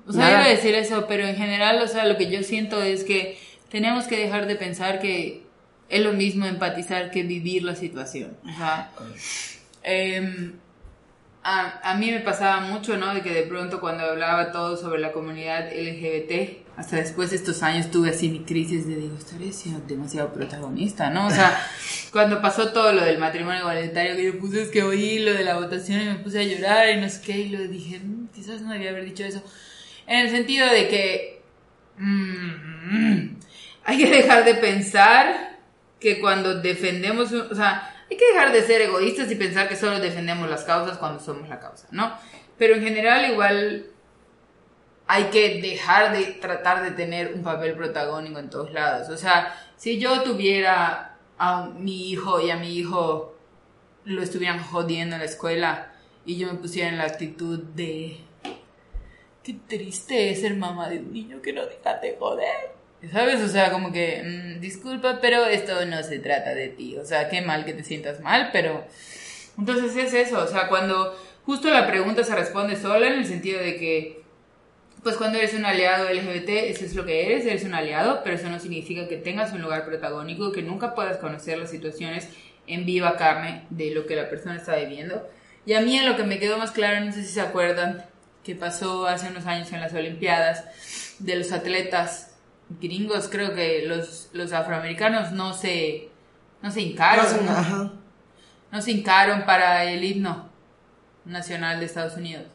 [0.07, 0.31] O sea, Nada.
[0.31, 3.37] iba a decir eso, pero en general, o sea, lo que yo siento es que
[3.69, 5.43] tenemos que dejar de pensar que
[5.89, 8.37] es lo mismo empatizar que vivir la situación.
[8.43, 8.91] O sea,
[9.83, 10.53] em,
[11.43, 13.13] a, a mí me pasaba mucho, ¿no?
[13.13, 17.61] De que de pronto cuando hablaba todo sobre la comunidad LGBT, hasta después de estos
[17.61, 21.27] años tuve así mi crisis de, digo, estaré siendo demasiado protagonista, ¿no?
[21.27, 21.61] O sea,
[22.13, 25.43] cuando pasó todo lo del matrimonio igualitario, que yo puse, es que oí lo de
[25.43, 28.29] la votación y me puse a llorar y no sé qué, y lo dije, "Mm,
[28.33, 29.43] quizás no debía haber dicho eso.
[30.07, 31.41] En el sentido de que
[31.97, 33.35] mm,
[33.83, 35.57] hay que dejar de pensar
[35.99, 39.99] que cuando defendemos, o sea, hay que dejar de ser egoístas y pensar que solo
[39.99, 42.13] defendemos las causas cuando somos la causa, ¿no?
[42.57, 43.85] Pero en general igual
[45.11, 49.09] hay que dejar de tratar de tener un papel protagónico en todos lados.
[49.09, 53.35] O sea, si yo tuviera a mi hijo y a mi hijo
[54.05, 55.91] lo estuvieran jodiendo en la escuela
[56.27, 58.17] y yo me pusiera en la actitud de
[59.43, 62.69] qué triste es ser mamá de un niño que no deja de joder.
[63.11, 63.41] ¿Sabes?
[63.41, 66.97] O sea, como que, mm, disculpa, pero esto no se trata de ti.
[66.97, 68.85] O sea, qué mal que te sientas mal, pero...
[69.57, 71.17] Entonces es eso, o sea, cuando
[71.47, 74.18] justo la pregunta se responde sola en el sentido de que,
[75.03, 78.35] pues cuando eres un aliado LGBT, eso es lo que eres, eres un aliado, pero
[78.35, 82.29] eso no significa que tengas un lugar protagónico, que nunca puedas conocer las situaciones
[82.67, 85.27] en viva carne de lo que la persona está viviendo.
[85.65, 88.05] Y a mí en lo que me quedó más claro, no sé si se acuerdan,
[88.43, 90.65] que pasó hace unos años en las Olimpiadas,
[91.19, 92.37] de los atletas
[92.79, 96.09] gringos, creo que los, los afroamericanos no se,
[96.61, 97.99] no se hincaron, No
[98.71, 100.49] no se hincaron para el himno
[101.25, 102.45] nacional de Estados Unidos.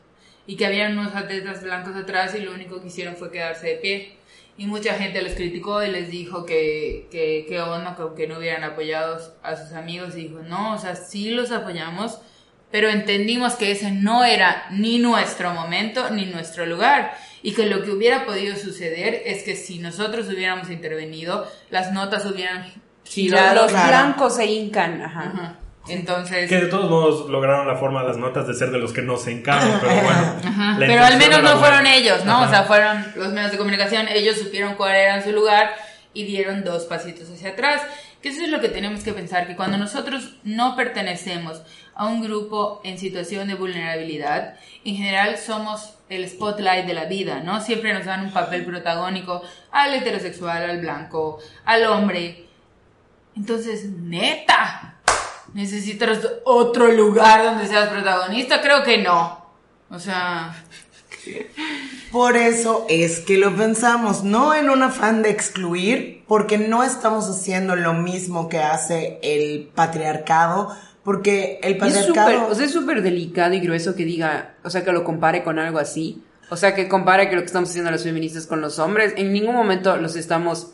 [0.46, 3.76] Y que habían unos atletas blancos atrás y lo único que hicieron fue quedarse de
[3.76, 4.16] pie.
[4.56, 8.38] Y mucha gente los criticó y les dijo que, que, que onda, que, que no
[8.38, 10.16] hubieran apoyado a sus amigos.
[10.16, 12.20] Y dijo, no, o sea, sí los apoyamos,
[12.70, 17.16] pero entendimos que ese no era ni nuestro momento ni nuestro lugar.
[17.42, 22.24] Y que lo que hubiera podido suceder es que si nosotros hubiéramos intervenido, las notas
[22.24, 22.66] hubieran
[23.02, 25.20] Si los, los blancos se hincan, ajá.
[25.20, 25.58] Ajá.
[25.88, 26.48] Entonces...
[26.48, 29.02] Que de todos modos lograron la forma de las notas de ser de los que
[29.02, 30.34] no se encajan, pero bueno.
[30.44, 32.36] Ajá, Pero al menos no fueron ellos, ¿no?
[32.36, 32.46] Ajá.
[32.46, 35.74] O sea, fueron los medios de comunicación, ellos supieron cuál era su lugar
[36.14, 37.82] y dieron dos pasitos hacia atrás.
[38.22, 41.60] Que eso es lo que tenemos que pensar, que cuando nosotros no pertenecemos
[41.94, 47.40] a un grupo en situación de vulnerabilidad, en general somos el spotlight de la vida,
[47.40, 47.60] ¿no?
[47.60, 52.46] Siempre nos dan un papel protagónico al heterosexual, al blanco, al hombre.
[53.36, 54.93] Entonces, neta,
[55.54, 58.60] ¿necesitas otro lugar donde seas protagonista?
[58.60, 59.42] Creo que no.
[59.90, 60.54] O sea,
[62.10, 67.28] Por eso es que lo pensamos, no en un afán de excluir, porque no estamos
[67.28, 72.30] haciendo lo mismo que hace el patriarcado, porque el es patriarcado...
[72.30, 75.42] súper, o sea, es súper delicado y grueso que diga, o sea, que lo compare
[75.42, 76.22] con algo así.
[76.50, 79.14] O sea, que compare que lo que estamos haciendo las feministas con los hombres.
[79.16, 80.72] En ningún momento los estamos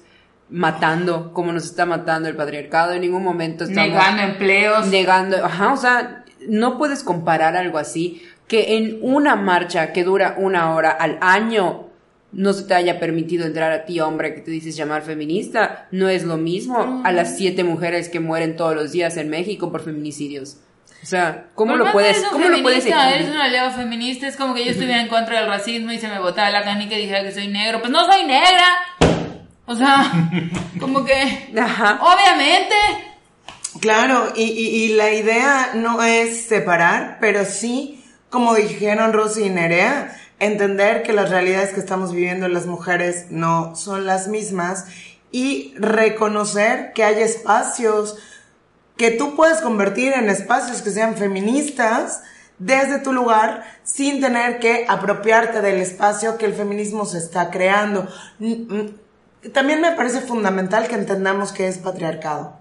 [0.50, 2.92] matando como nos está matando el patriarcado.
[2.92, 4.86] En ningún momento estamos negando empleos.
[4.88, 5.44] negando.
[5.44, 8.22] Ajá, o sea, no puedes comparar algo así.
[8.48, 11.90] Que en una marcha que dura una hora al año
[12.32, 16.08] no se te haya permitido entrar a ti, hombre, que te dices llamar feminista, no
[16.08, 19.82] es lo mismo a las siete mujeres que mueren todos los días en México por
[19.82, 20.58] feminicidios.
[21.02, 22.84] O sea, ¿cómo Por lo puedes, cómo lo puedes?
[22.84, 26.08] Eres una leva feminista, es como que yo estuviera en contra del racismo y se
[26.08, 27.80] me botaba la canica y dijera que soy negro.
[27.80, 28.66] Pues no soy negra.
[29.70, 30.10] O sea,
[30.80, 32.00] como que, Ajá.
[32.02, 32.74] obviamente,
[33.80, 39.50] Claro, y, y- y la idea no es separar, pero sí, como dijeron Rosy y
[39.50, 44.86] Nerea, entender que las realidades que estamos viviendo las mujeres no son las mismas
[45.30, 48.16] y reconocer que hay espacios
[48.96, 52.22] que tú puedes convertir en espacios que sean feministas
[52.58, 58.08] desde tu lugar sin tener que apropiarte del espacio que el feminismo se está creando.
[59.52, 62.58] También me parece fundamental que entendamos que es patriarcado.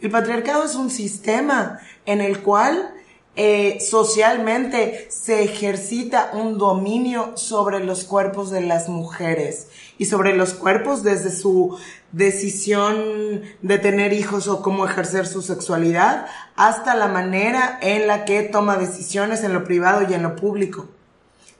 [0.00, 2.94] El patriarcado es un sistema en el cual
[3.34, 10.54] eh, socialmente se ejercita un dominio sobre los cuerpos de las mujeres y sobre los
[10.54, 11.78] cuerpos desde su
[12.12, 18.42] decisión de tener hijos o cómo ejercer su sexualidad hasta la manera en la que
[18.42, 20.88] toma decisiones en lo privado y en lo público.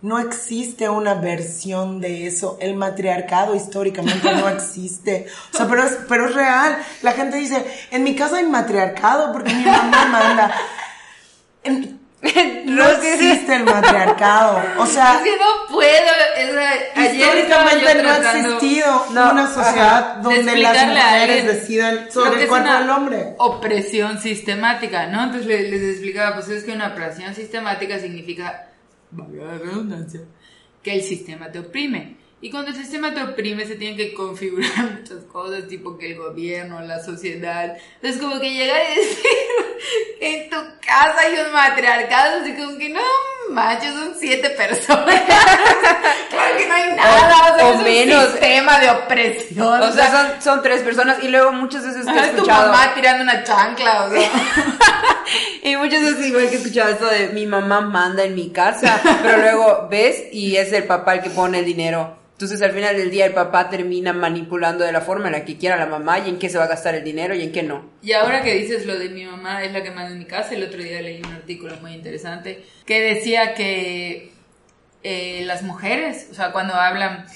[0.03, 2.57] No existe una versión de eso.
[2.61, 5.27] El matriarcado históricamente no existe.
[5.53, 6.79] O sea, pero es, pero es real.
[7.03, 10.55] La gente dice, en mi casa hay matriarcado porque mi mamá manda.
[11.65, 12.01] En-
[12.67, 14.61] no existe el matriarcado.
[14.79, 15.89] O sea, es que no puedo.
[16.37, 20.21] es históricamente no ha existido No, una sociedad ajá.
[20.23, 23.35] donde las mujeres decidan sobre el cuerpo del hombre.
[23.39, 25.25] Opresión sistemática, ¿no?
[25.25, 28.67] Entonces le- les, explicaba, pues es que una opresión sistemática significa,
[29.11, 30.21] valga la redundancia,
[30.83, 32.17] que el sistema te oprime.
[32.43, 34.71] Y cuando el sistema te oprime se tienen que configurar
[35.01, 37.77] muchas cosas, tipo que el gobierno, la sociedad.
[37.97, 39.27] Entonces como que llegar y decir,
[40.21, 43.01] en tu casa hay un matriarcado, así como que no
[43.51, 45.21] manches, son siete personas.
[46.31, 48.31] claro que no hay nada, o sea, O es un menos.
[48.31, 49.83] sistema de opresión.
[49.83, 52.37] O sea, son, son tres personas y luego muchas veces que he Ajá, es tu
[52.37, 52.73] escuchado.
[52.73, 54.31] mamá tirando una chancla, o sea.
[55.63, 59.01] Y muchas veces igual que he escuchado esto de mi mamá manda en mi casa,
[59.23, 62.19] pero luego ves y es el papá el que pone el dinero.
[62.33, 65.59] Entonces al final del día el papá termina manipulando de la forma en la que
[65.59, 67.63] quiera la mamá y en qué se va a gastar el dinero y en qué
[67.63, 67.85] no.
[68.03, 70.55] Y ahora que dices lo de mi mamá es la que manda en mi casa,
[70.55, 74.33] el otro día leí un artículo muy interesante que decía que
[75.03, 77.27] eh, las mujeres, o sea, cuando hablan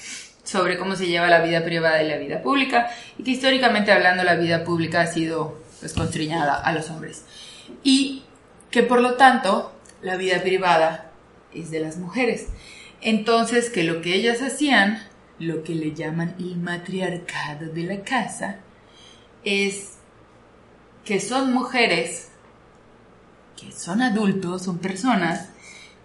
[0.43, 4.23] sobre cómo se lleva la vida privada y la vida pública, y que históricamente hablando
[4.23, 7.25] la vida pública ha sido pues constriñada a los hombres.
[7.83, 8.23] Y
[8.71, 11.11] que por lo tanto la vida privada
[11.53, 12.47] es de las mujeres.
[13.01, 15.01] Entonces que lo que ellas hacían,
[15.39, 18.59] lo que le llaman el matriarcado de la casa,
[19.43, 19.97] es
[21.05, 22.29] que son mujeres,
[23.55, 25.49] que son adultos, son personas,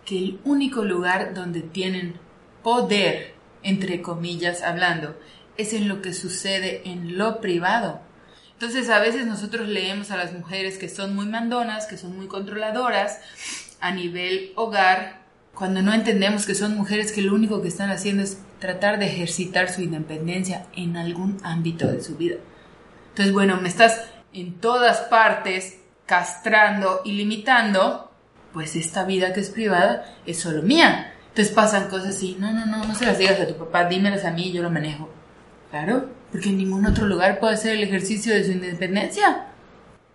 [0.04, 2.14] que el único lugar donde tienen
[2.62, 5.18] poder, entre comillas hablando,
[5.56, 8.00] es en lo que sucede en lo privado.
[8.60, 12.26] Entonces a veces nosotros leemos a las mujeres que son muy mandonas, que son muy
[12.26, 13.18] controladoras
[13.80, 15.22] a nivel hogar,
[15.54, 19.06] cuando no entendemos que son mujeres que lo único que están haciendo es tratar de
[19.06, 22.36] ejercitar su independencia en algún ámbito de su vida.
[23.08, 24.02] Entonces, bueno, me estás
[24.34, 28.12] en todas partes castrando y limitando,
[28.52, 31.14] pues esta vida que es privada es solo mía.
[31.30, 34.26] Entonces pasan cosas así, no, no, no, no se las digas a tu papá, dímelas
[34.26, 35.08] a mí, yo lo manejo.
[35.70, 39.46] Claro, porque en ningún otro lugar puede hacer el ejercicio de su independencia.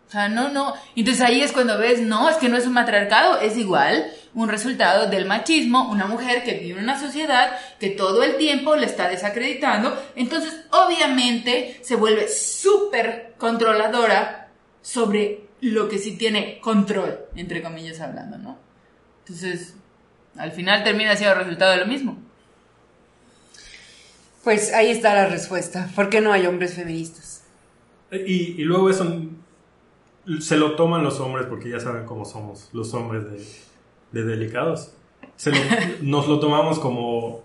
[0.08, 0.74] O sea, no, no.
[0.96, 4.06] Entonces ahí es cuando ves, no, es que no es un matriarcado, es igual
[4.36, 8.76] un resultado del machismo, una mujer que vive en una sociedad que todo el tiempo
[8.76, 14.50] le está desacreditando, entonces obviamente se vuelve súper controladora
[14.82, 18.60] sobre lo que sí tiene control, entre comillas hablando, ¿no?
[19.20, 19.76] Entonces,
[20.38, 22.18] al final termina siendo resultado de lo mismo.
[24.46, 25.90] Pues ahí está la respuesta.
[25.96, 27.44] ¿Por qué no hay hombres feministas?
[28.12, 29.06] Y, y luego eso
[30.40, 33.44] se lo toman los hombres porque ya saben cómo somos los hombres de,
[34.22, 34.94] de delicados.
[35.36, 35.58] Se lo-
[36.02, 37.44] nos lo tomamos como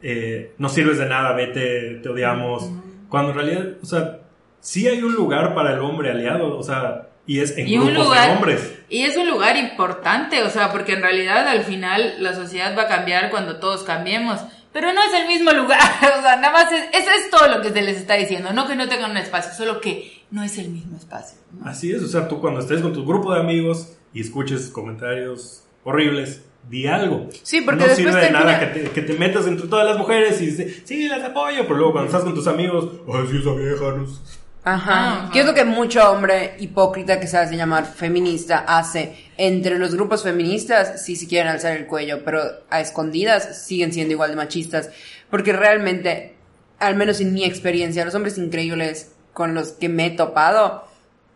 [0.00, 2.70] eh, no sirves de nada, vete, te odiamos.
[3.08, 4.20] Cuando en realidad, o sea,
[4.60, 7.86] sí hay un lugar para el hombre aliado, o sea, y es en Y un
[7.88, 8.78] grupos lugar- de hombres.
[8.88, 12.82] Y es un lugar importante, o sea, porque en realidad al final la sociedad va
[12.82, 14.40] a cambiar cuando todos cambiemos.
[14.72, 15.80] Pero no es el mismo lugar,
[16.18, 18.66] o sea, nada más es, eso es todo lo que se les está diciendo, no
[18.66, 21.38] que no tengan un espacio, solo que no es el mismo espacio.
[21.52, 21.68] ¿no?
[21.68, 25.64] Así es, o sea, tú cuando estés con tu grupo de amigos y escuches comentarios
[25.84, 27.28] horribles, di algo.
[27.42, 30.40] Sí, porque no sirve de nada que te, que te metas entre todas las mujeres
[30.40, 33.52] y dices, sí, las apoyo, pero luego cuando estás con tus amigos, ay, sí, esa
[33.54, 34.41] vieja, no sé".
[34.64, 35.28] Ajá.
[35.32, 39.16] Que es lo que mucho hombre hipócrita que se hace llamar feminista hace.
[39.36, 44.12] Entre los grupos feministas sí se quieren alzar el cuello, pero a escondidas siguen siendo
[44.12, 44.90] igual de machistas.
[45.30, 46.36] Porque realmente,
[46.78, 50.86] al menos en mi experiencia, los hombres increíbles con los que me he topado,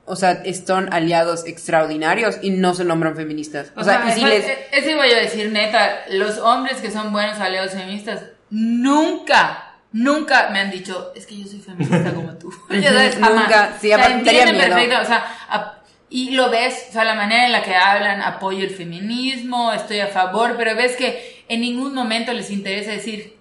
[0.05, 3.73] o sea, son aliados extraordinarios y no se nombran feministas.
[3.75, 4.45] O, sea, y si eso, les...
[4.71, 8.21] eso iba yo a decir, neta, los hombres que son buenos aliados feministas
[8.51, 9.66] nunca,
[9.97, 12.53] nunca me han dicho, es que yo soy feminista como tú.
[12.71, 13.43] Ya sabes, jamás.
[13.45, 15.73] Nunca, sí, O sea, entienden perfecto, o sea, a-
[16.09, 20.01] y lo ves, o sea, la manera en la que hablan, apoyo el feminismo, estoy
[20.01, 23.37] a favor, pero ves que en ningún momento les interesa decir,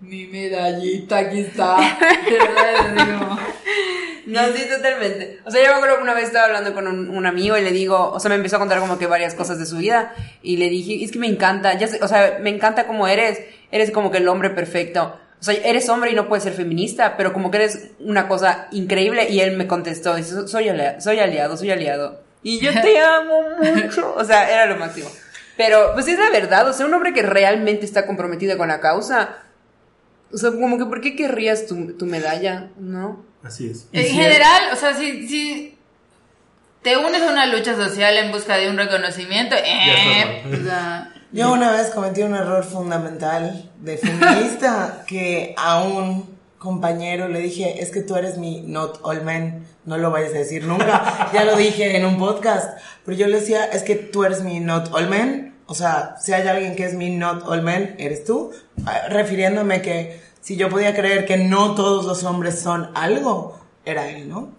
[0.00, 1.76] mi medallita aquí está.
[4.26, 5.38] No, sí, totalmente.
[5.44, 7.62] O sea, yo me acuerdo que una vez estaba hablando con un, un amigo y
[7.62, 10.12] le digo, o sea, me empezó a contar como que varias cosas de su vida
[10.42, 13.40] y le dije, es que me encanta, ya sé, o sea, me encanta como eres,
[13.70, 15.16] eres como que el hombre perfecto.
[15.40, 18.68] O sea, eres hombre y no puedes ser feminista, pero como que eres una cosa
[18.72, 22.20] increíble y él me contestó, dice, soy, alia- soy aliado, soy aliado.
[22.42, 23.42] Y yo te amo
[23.74, 24.14] mucho.
[24.16, 25.10] O sea, era lo máximo.
[25.56, 28.80] Pero, pues es la verdad, o sea, un hombre que realmente está comprometido con la
[28.80, 29.36] causa,
[30.32, 32.68] o sea, como que, ¿por qué querrías tu, tu medalla?
[32.78, 33.24] ¿No?
[33.42, 33.88] Así es.
[33.92, 35.78] En si- general, o sea, si, si
[36.82, 41.52] te unes a una lucha social en busca de un reconocimiento, eh, o sea, Yo
[41.52, 47.90] una vez cometí un error fundamental de feminista que a un compañero le dije, es
[47.90, 51.56] que tú eres mi not all men, no lo vayas a decir nunca, ya lo
[51.56, 55.08] dije en un podcast, pero yo le decía, es que tú eres mi not all
[55.08, 58.52] men, o sea, si hay alguien que es mi not all men, eres tú,
[58.84, 64.08] Ah, refiriéndome que si yo podía creer que no todos los hombres son algo, era
[64.10, 64.52] él, ¿no?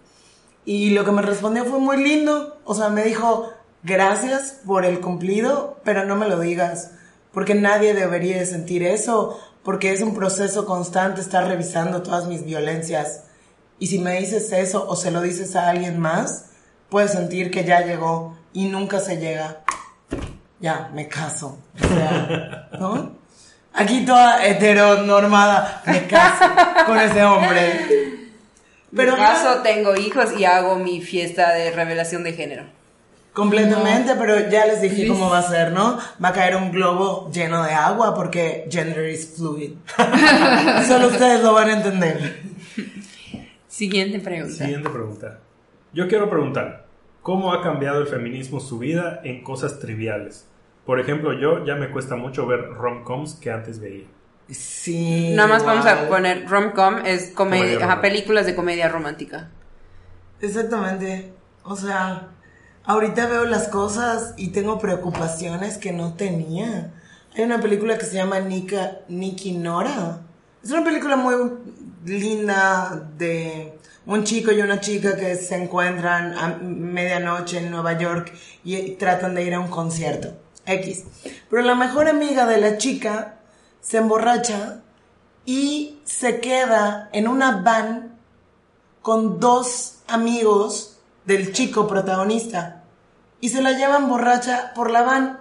[0.64, 2.58] Y lo que me respondió fue muy lindo.
[2.64, 3.50] O sea, me dijo,
[3.82, 6.92] gracias por el cumplido, pero no me lo digas.
[7.32, 9.38] Porque nadie debería de sentir eso.
[9.62, 13.24] Porque es un proceso constante estar revisando todas mis violencias.
[13.78, 16.46] Y si me dices eso o se lo dices a alguien más,
[16.88, 19.58] puedes sentir que ya llegó y nunca se llega.
[20.60, 21.58] Ya, me caso.
[21.74, 23.18] O sea, ¿no?
[23.72, 26.44] Aquí toda heteronormada, me caso
[26.86, 28.08] con ese hombre.
[28.94, 32.77] Pero en caso tengo hijos y hago mi fiesta de revelación de género.
[33.38, 35.96] Completamente, pero ya les dije cómo va a ser, ¿no?
[36.22, 39.74] Va a caer un globo lleno de agua porque gender is fluid.
[40.88, 42.40] Solo ustedes lo van a entender.
[43.68, 44.56] Siguiente pregunta.
[44.56, 45.38] Siguiente pregunta.
[45.92, 46.86] Yo quiero preguntar,
[47.22, 50.48] ¿cómo ha cambiado el feminismo su vida en cosas triviales?
[50.84, 54.06] Por ejemplo, yo ya me cuesta mucho ver rom-coms que antes veía.
[54.50, 55.32] Sí.
[55.36, 58.00] Nada más vamos a poner rom-com, es Comedia comedia, ajá, romántica.
[58.00, 59.50] películas de comedia romántica.
[60.40, 61.32] Exactamente.
[61.62, 62.30] O sea,
[62.88, 66.90] ahorita veo las cosas y tengo preocupaciones que no tenía.
[67.36, 70.22] Hay una película que se llama Nika, Nikki Nora.
[70.64, 71.34] Es una película muy
[72.06, 78.32] linda de un chico y una chica que se encuentran a medianoche en Nueva York
[78.64, 80.32] y tratan de ir a un concierto.
[80.64, 81.04] X.
[81.50, 83.36] Pero la mejor amiga de la chica
[83.82, 84.80] se emborracha
[85.44, 88.18] y se queda en una van
[89.02, 92.77] con dos amigos del chico protagonista
[93.40, 95.40] y se la llevan borracha por la van.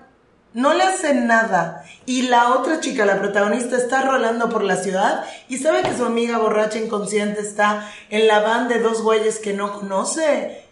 [0.54, 1.84] No le hacen nada.
[2.06, 6.06] Y la otra chica, la protagonista, está rolando por la ciudad y sabe que su
[6.06, 10.64] amiga borracha inconsciente está en la van de dos güeyes que no conoce.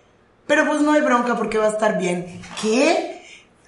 [0.47, 2.41] Pero pues no hay bronca porque va a estar bien.
[2.61, 3.15] ¿Qué?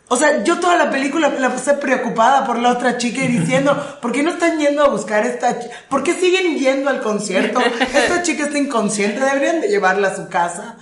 [0.09, 3.97] O sea, yo toda la película la pasé preocupada por la otra chica y diciendo,
[4.01, 5.75] ¿por qué no están yendo a buscar a esta chica?
[5.89, 7.59] ¿Por qué siguen yendo al concierto?
[7.79, 10.77] Esta chica está inconsciente, deberían de llevarla a su casa.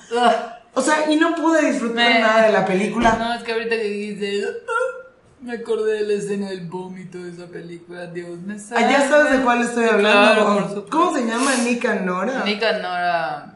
[0.76, 3.16] O sea, y no pude disfrutar Me- nada de la película.
[3.18, 5.08] No, es que ahorita que dijiste, "Ah",
[5.42, 8.08] me acordé de la escena del vómito de esa película.
[8.08, 8.56] Dios me.
[8.56, 10.34] Ah, ya sabes de cuál estoy hablando.
[10.66, 10.86] Claro.
[10.90, 11.52] ¿Cómo se llama?
[11.64, 12.44] Nika Nora.
[12.44, 13.52] Nika Nora.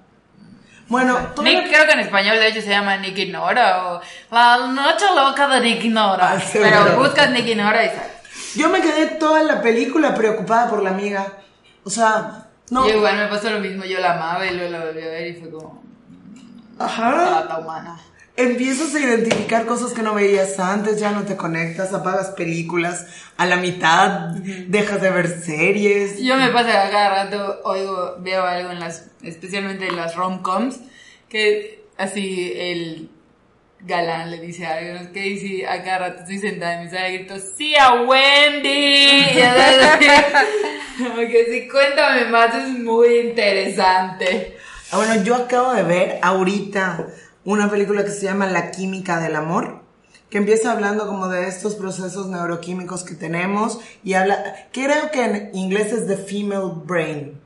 [0.88, 4.02] Bueno, Nick, la- creo que en español de hecho se llama Nicky Nora o
[4.32, 6.32] La Noche Loca de Nicky Nora.
[6.34, 6.42] Ah.
[6.52, 8.10] Pero buscas Nicky Nora y sale.
[8.56, 11.28] yo me quedé toda la película preocupada por la amiga.
[11.84, 12.88] O sea, No.
[12.88, 15.28] Yo igual me pasó lo mismo, yo la amaba y luego la volví a ver
[15.28, 15.79] y fue como...
[16.80, 17.46] Ajá.
[17.46, 18.00] Trata humana.
[18.38, 23.06] Empiezas a identificar cosas que no veías antes, ya no te conectas, apagas películas
[23.36, 24.30] a la mitad,
[24.68, 26.22] dejas de ver series.
[26.22, 30.80] Yo me pasa que cada rato oigo, veo algo en las, especialmente en las rom-coms,
[31.28, 33.10] que así el
[33.82, 37.18] galán le dice algo, que dice a cada rato estoy sentada en mi sala y
[37.18, 38.70] grito, ¡Sí a Wendy!
[39.36, 40.26] Y entonces,
[40.98, 44.58] como que sí, cuéntame más, es muy interesante.
[44.92, 47.08] Ah, bueno, yo acabo de ver ahorita
[47.46, 49.82] una película que se llama La química del amor,
[50.30, 55.56] que empieza hablando como de estos procesos neuroquímicos que tenemos y habla, creo que en
[55.56, 57.40] inglés es The Female Brain.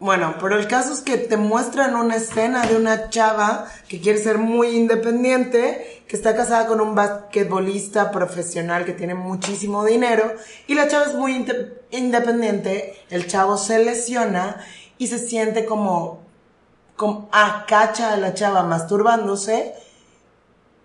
[0.00, 4.18] Bueno, pero el caso es que te muestran una escena de una chava que quiere
[4.18, 10.34] ser muy independiente, que está casada con un basquetbolista profesional que tiene muchísimo dinero,
[10.66, 14.56] y la chava es muy inde- independiente, el chavo se lesiona
[15.02, 16.20] y se siente como,
[16.94, 19.74] como acacha a la chava masturbándose,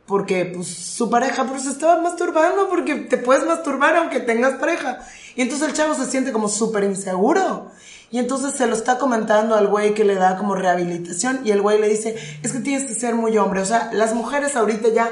[0.07, 5.05] porque pues su pareja pues se estaba masturbando porque te puedes masturbar aunque tengas pareja.
[5.36, 7.70] Y entonces el chavo se siente como súper inseguro.
[8.09, 11.61] Y entonces se lo está comentando al güey que le da como rehabilitación y el
[11.61, 13.61] güey le dice, es que tienes que ser muy hombre.
[13.61, 15.11] O sea, las mujeres ahorita ya,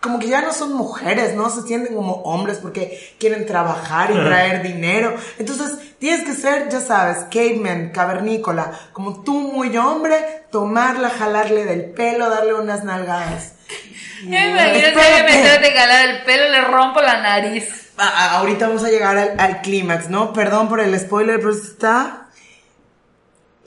[0.00, 1.50] como que ya no son mujeres, ¿no?
[1.50, 5.14] Se sienten como hombres porque quieren trabajar y traer dinero.
[5.38, 11.86] Entonces tienes que ser, ya sabes, caveman, cavernícola, como tú muy hombre, tomarla, jalarle del
[11.86, 13.52] pelo, darle unas nalgadas.
[14.24, 17.90] Me imagino que me de jalar el pelo, le rompo la nariz.
[17.98, 20.32] A- ahorita vamos a llegar al, al clímax, ¿no?
[20.32, 22.27] Perdón por el spoiler, pero está.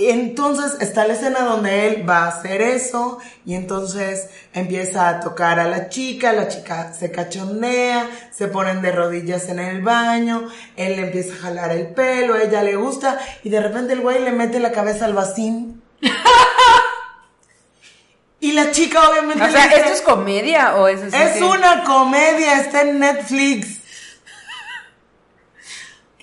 [0.10, 5.60] Entonces está la escena donde él va a hacer eso y entonces empieza a tocar
[5.60, 10.96] a la chica, la chica se cachondea, se ponen de rodillas en el baño, él
[10.96, 14.24] le empieza a jalar el pelo, a ella le gusta y de repente el güey
[14.24, 15.82] le mete la cabeza al vacín.
[18.40, 19.44] y la chica obviamente...
[19.44, 23.81] O le sea, dice, ¿esto es comedia o es es una comedia, está en Netflix.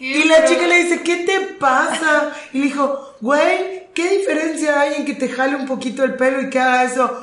[0.00, 2.32] Y la chica le dice, ¿qué te pasa?
[2.52, 6.42] Y le dijo, güey, ¿qué diferencia hay en que te jale un poquito el pelo
[6.42, 7.22] y que haga eso?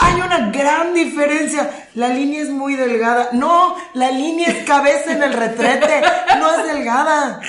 [0.00, 1.88] Hay una gran diferencia.
[1.94, 3.30] La línea es muy delgada.
[3.32, 6.02] No, la línea es cabeza en el retrete.
[6.38, 7.40] No es delgada.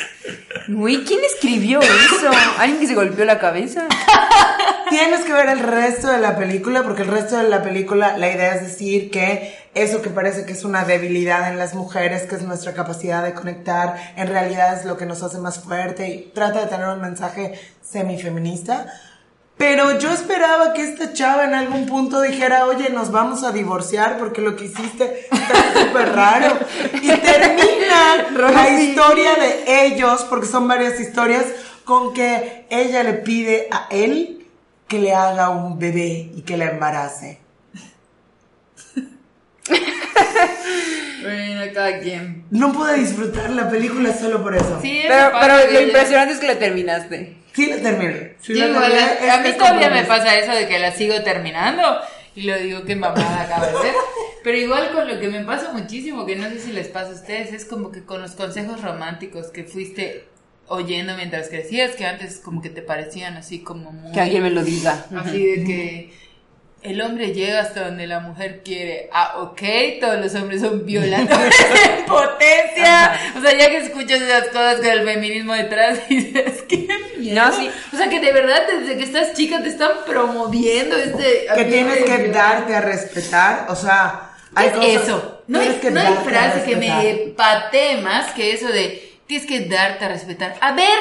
[0.68, 2.32] Uy, ¿quién escribió eso?
[2.58, 3.88] ¿Alguien que se golpeó la cabeza?
[4.90, 8.32] Tienes que ver el resto de la película porque el resto de la película la
[8.32, 12.36] idea es decir que eso que parece que es una debilidad en las mujeres, que
[12.36, 16.32] es nuestra capacidad de conectar, en realidad es lo que nos hace más fuerte y
[16.34, 18.88] trata de tener un mensaje semifeminista.
[19.58, 24.18] Pero yo esperaba que esta chava en algún punto dijera, oye, nos vamos a divorciar
[24.18, 26.58] porque lo que hiciste está súper raro.
[26.94, 31.44] Y termina la historia de ellos, porque son varias historias,
[31.84, 34.48] con que ella le pide a él
[34.88, 37.49] que le haga un bebé y que la embarace.
[41.22, 42.46] Bueno, cada quien.
[42.50, 44.80] No pude disfrutar la película solo por eso.
[44.82, 47.36] Sí, Pero, pero lo impresionante es que la terminaste.
[47.54, 48.36] Sí la terminé.
[48.40, 49.32] Sí Sí, la igual, terminé.
[49.32, 51.84] a, mí todavía me pasa eso de que la sigo terminando
[52.36, 53.94] y lo digo que mamada acaba de ver.
[54.44, 57.16] Pero igual con lo que me pasa muchísimo, que no sé si les pasa a
[57.16, 60.26] ustedes, es como que con los consejos románticos que fuiste
[60.68, 64.14] oyendo mientras crecías, que antes como que te parecían así como muy...
[64.14, 65.06] Que alguien me lo diga.
[65.18, 66.14] Así de que
[66.82, 69.10] el hombre llega hasta donde la mujer quiere.
[69.12, 69.62] Ah, ok,
[70.00, 71.56] todos los hombres son violadores
[72.00, 73.20] en potencia.
[73.38, 77.44] O sea, ya que escuchas esas cosas con el feminismo detrás, dices, qué miedo.
[77.46, 77.70] No, sí.
[77.94, 81.48] O sea, que de verdad desde que estás chica te están promoviendo este...
[81.56, 85.44] Que tienes que darte a respetar, o sea, hay ¿Qué es cosas- eso?
[85.48, 89.62] No hay, que no hay frase que me patee más que eso de tienes que
[89.62, 90.56] darte a respetar.
[90.62, 90.98] A ver,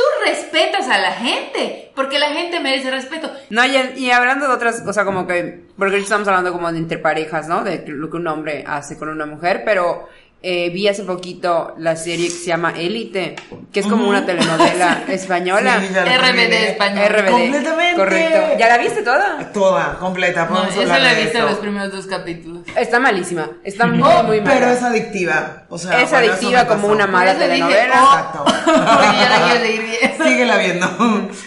[0.00, 3.30] tú respetas a la gente, porque la gente merece respeto.
[3.50, 6.98] No, y, hablando de otras, o sea, como que, porque estamos hablando como de entre
[6.98, 7.62] parejas, ¿no?
[7.62, 10.08] De lo que un hombre hace con una mujer, pero
[10.42, 13.36] eh, vi hace poquito la serie que se llama Élite,
[13.72, 15.80] que es como una telenovela española.
[15.80, 16.68] Sí, RBD terminé.
[16.70, 17.04] español.
[17.08, 17.30] RBD.
[17.30, 17.96] Completamente.
[17.96, 18.40] Correcto.
[18.58, 19.52] ¿Ya la viste toda?
[19.52, 20.46] Toda, completa.
[20.50, 22.62] No, yo solo he visto los primeros dos capítulos.
[22.76, 23.50] Está malísima.
[23.64, 24.54] Está muy, Oh, muy mala.
[24.54, 25.64] pero es adictiva.
[25.68, 28.02] O sea, Es bueno, adictiva como una mala eso dije, telenovela.
[28.02, 28.06] oh.
[28.16, 28.44] Exacto.
[28.64, 30.24] Porque ya la quiero seguir viendo.
[30.24, 30.86] Síguela viendo.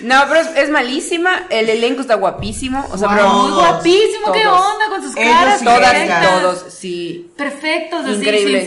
[0.04, 1.48] No, pero es, es malísima.
[1.50, 2.86] El elenco está guapísimo.
[2.92, 3.18] O sea, Wow.
[3.18, 4.62] pero Muy guapísimo, ¿qué Todos.
[4.74, 5.60] onda con sus Ellos caras?
[5.60, 7.32] sí todas todos, sí.
[7.38, 8.64] Perfectos, así, Increíbles.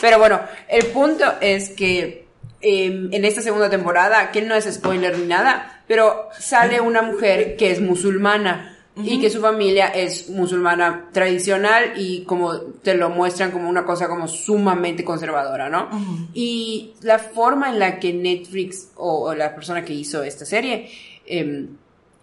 [0.00, 2.26] Pero bueno, el punto es que
[2.60, 7.56] eh, en esta segunda temporada, que no es spoiler ni nada, pero sale una mujer
[7.56, 8.68] que es musulmana.
[8.94, 14.06] y que su familia es musulmana tradicional y como te lo muestran como una cosa
[14.06, 15.88] como sumamente conservadora, ¿no?
[16.34, 20.90] Y la forma en la que Netflix o, o la persona que hizo esta serie
[21.24, 21.68] em,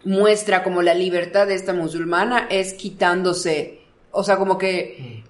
[0.04, 3.80] muestra como la libertad de esta musulmana es quitándose,
[4.12, 5.24] o sea, como que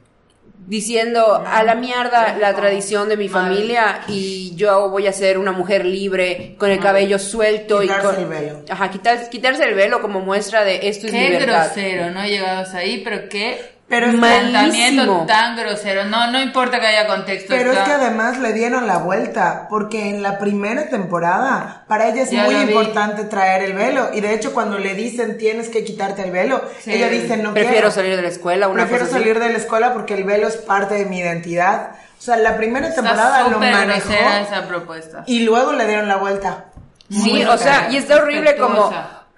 [0.71, 5.51] diciendo a la mierda la tradición de mi familia y yo voy a ser una
[5.51, 8.61] mujer libre con el cabello suelto Quitarse y con el velo.
[8.71, 11.67] Ajá, quitar- quitarse el velo como muestra de esto es Qué libertad.
[11.75, 12.25] grosero, ¿no?
[12.25, 13.61] Llegados ahí, pero qué
[13.91, 15.27] Pero es Malísimo.
[15.27, 16.05] tan grosero.
[16.05, 17.49] No, no importa que haya contexto.
[17.49, 22.09] Pero es está- que además le dieron la vuelta, porque en la primera temporada para
[22.09, 24.11] ella es Ya muy importante traer el velo.
[24.15, 26.93] Y de hecho cuando le dicen tienes que quitarte el velo, Sí.
[26.95, 27.91] ella dice no Prefiero quiero.
[27.91, 29.25] salir de la escuela, una Prefiero cosa así.
[29.25, 31.91] salir de la escuela porque el velo es parte de mi identidad.
[32.19, 35.25] O sea, la primera Está temporada lo manejó esa propuesta.
[35.27, 36.67] y luego le dieron la vuelta.
[37.11, 38.89] Sí, Muy o sea, y está horrible como.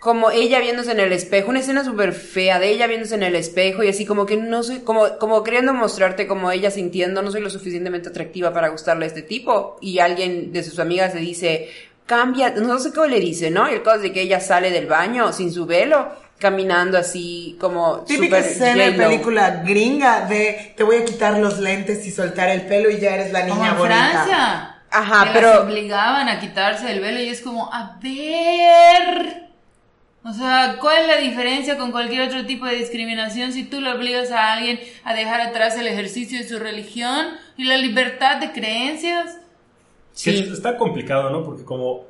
[0.03, 3.37] Como ella viéndose en el espejo, una escena súper fea de ella viéndose en el
[3.37, 7.31] espejo y así como que no soy, como, como queriendo mostrarte como ella sintiendo no
[7.31, 11.21] soy lo suficientemente atractiva para gustarle a este tipo y alguien de sus amigas le
[11.21, 11.69] dice,
[12.05, 13.71] cambia, no sé cómo le dice, ¿no?
[13.71, 17.57] Y el caso es de que ella sale del baño sin su velo, caminando así
[17.61, 22.49] como Típica escena de película gringa de te voy a quitar los lentes y soltar
[22.49, 24.11] el pelo y ya eres la Como niña en bonita.
[24.11, 24.77] Francia.
[24.91, 29.52] Ajá, que pero- las obligaban a quitarse el velo y es como, a ver.
[30.25, 33.91] O sea, ¿cuál es la diferencia con cualquier otro tipo de discriminación si tú le
[33.91, 38.53] obligas a alguien a dejar atrás el ejercicio de su religión y la libertad de
[38.53, 39.39] creencias?
[40.13, 40.49] Sí.
[40.53, 41.43] Está complicado, ¿no?
[41.45, 42.05] Porque como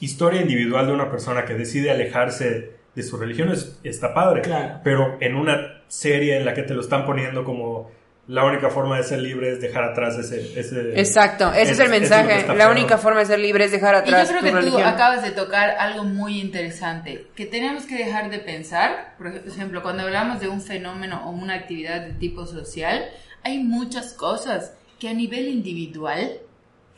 [0.00, 4.42] historia individual de una persona que decide alejarse de su religión es- está padre.
[4.42, 4.80] Claro.
[4.84, 7.90] Pero en una serie en la que te lo están poniendo como
[8.28, 10.60] la única forma de ser libre es dejar atrás ese...
[10.60, 12.46] ese Exacto, ese es, el mensaje.
[12.54, 14.78] La única forma de ser libre es dejar Y yo atrás creo tu que tú
[14.78, 20.02] acabas de tocar algo muy interesante, que tenemos que dejar de pensar, por ejemplo, cuando
[20.02, 23.08] hablamos de un fenómeno o una actividad de tipo social,
[23.42, 26.38] hay muchas cosas que a nivel individual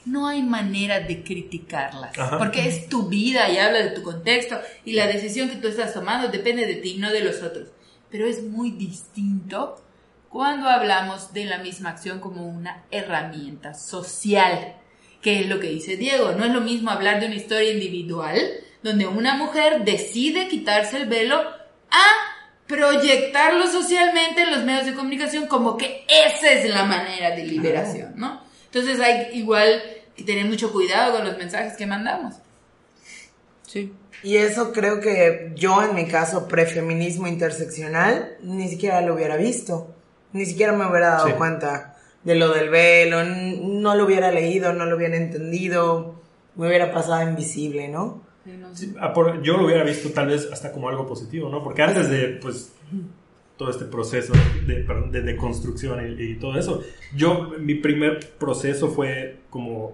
[0.06, 2.38] no hay manera de criticarlas, Ajá.
[2.38, 5.94] porque es tu vida y habla de tu contexto y la decisión que tú estás
[5.94, 7.68] tomando depende de ti, no de los otros.
[8.10, 9.80] Pero es muy distinto
[10.30, 14.76] cuando hablamos de la misma acción como una herramienta social,
[15.20, 16.32] que es lo que dice Diego.
[16.32, 18.40] No es lo mismo hablar de una historia individual,
[18.82, 21.40] donde una mujer decide quitarse el velo,
[21.90, 22.06] a
[22.68, 28.12] proyectarlo socialmente en los medios de comunicación como que esa es la manera de liberación,
[28.14, 28.40] ¿no?
[28.66, 29.82] Entonces hay igual
[30.16, 32.36] que tener mucho cuidado con los mensajes que mandamos.
[33.66, 33.92] Sí.
[34.22, 39.96] Y eso creo que yo en mi caso prefeminismo interseccional ni siquiera lo hubiera visto,
[40.32, 41.32] ni siquiera me hubiera dado Sí.
[41.34, 46.14] cuenta de lo del velo, n- no lo hubiera leído, no lo hubiera entendido,
[46.56, 48.22] me hubiera pasado invisible, ¿no?
[48.72, 51.62] Sí, ah, por- yo lo hubiera visto tal vez hasta como algo positivo, ¿no?
[51.62, 52.72] Porque antes de, pues,
[53.56, 54.32] todo este proceso
[54.66, 56.82] de, perdón, de, de construcción y, y todo eso,
[57.14, 59.92] yo, mi primer proceso fue como,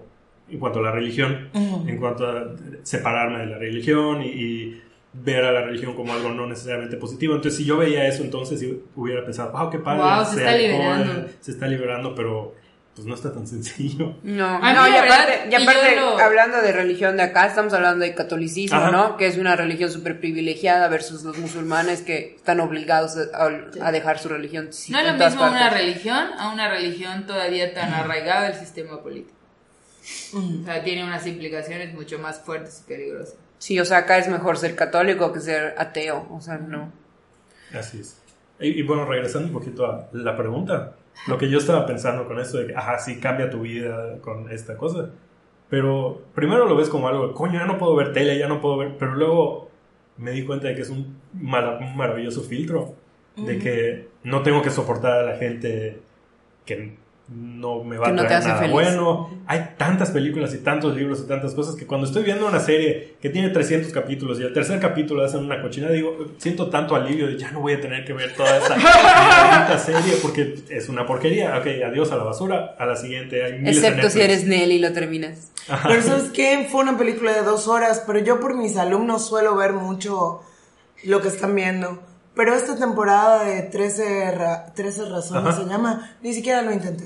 [0.49, 4.81] en cuanto a la religión, en cuanto a separarme de la religión y, y
[5.23, 7.35] ver a la religión como algo no necesariamente positivo.
[7.35, 8.63] Entonces, si yo veía eso, entonces
[8.95, 11.29] hubiera pensado, wow, qué padre, Wow, se está alejó, liberando.
[11.41, 12.55] se está liberando, pero
[12.95, 14.15] pues no está tan sencillo.
[14.23, 18.15] No, no, y aparte, y aparte lo- hablando de religión de acá, estamos hablando de
[18.15, 18.91] catolicismo, Ajá.
[18.91, 19.17] ¿no?
[19.17, 23.51] Que es una religión súper privilegiada versus los musulmanes que están obligados a,
[23.81, 24.69] a dejar su religión.
[24.71, 25.79] sí, no es lo mismo una partes.
[25.79, 29.37] religión a una religión todavía tan arraigada al sistema político.
[30.33, 33.35] O sea, tiene unas implicaciones mucho más fuertes y peligrosas.
[33.59, 36.91] Sí, o sea, acá es mejor ser católico que ser ateo, o sea, no.
[37.73, 38.21] Así es.
[38.59, 40.93] Y, y bueno, regresando un poquito a la pregunta,
[41.27, 44.51] lo que yo estaba pensando con esto de que, ajá, sí cambia tu vida con
[44.51, 45.09] esta cosa,
[45.69, 48.77] pero primero lo ves como algo, coño, ya no puedo ver tele, ya no puedo
[48.77, 49.69] ver, pero luego
[50.17, 52.95] me di cuenta de que es un, mala- un maravilloso filtro,
[53.35, 55.99] de que no tengo que soportar a la gente
[56.65, 56.97] que
[57.29, 58.73] no me va Que a no te traer hace nada feliz.
[58.73, 59.29] bueno.
[59.47, 63.15] Hay tantas películas y tantos libros y tantas cosas que cuando estoy viendo una serie
[63.21, 67.27] que tiene 300 capítulos y el tercer capítulo hacen una cochina, digo, siento tanto alivio
[67.27, 71.05] de ya no voy a tener que ver toda esa maldita serie porque es una
[71.05, 71.57] porquería.
[71.57, 73.43] Ok, adiós a la basura, a la siguiente.
[73.43, 75.51] Hay miles de Excepto si eres Nelly y lo terminas.
[75.85, 76.67] Pero ¿sabes qué?
[76.71, 80.41] Fue una película de dos horas, pero yo por mis alumnos suelo ver mucho
[81.03, 82.01] lo que están viendo.
[82.35, 85.63] Pero esta temporada de 13, ra- 13 razones Ajá.
[85.63, 87.05] se llama, ni siquiera lo intenté.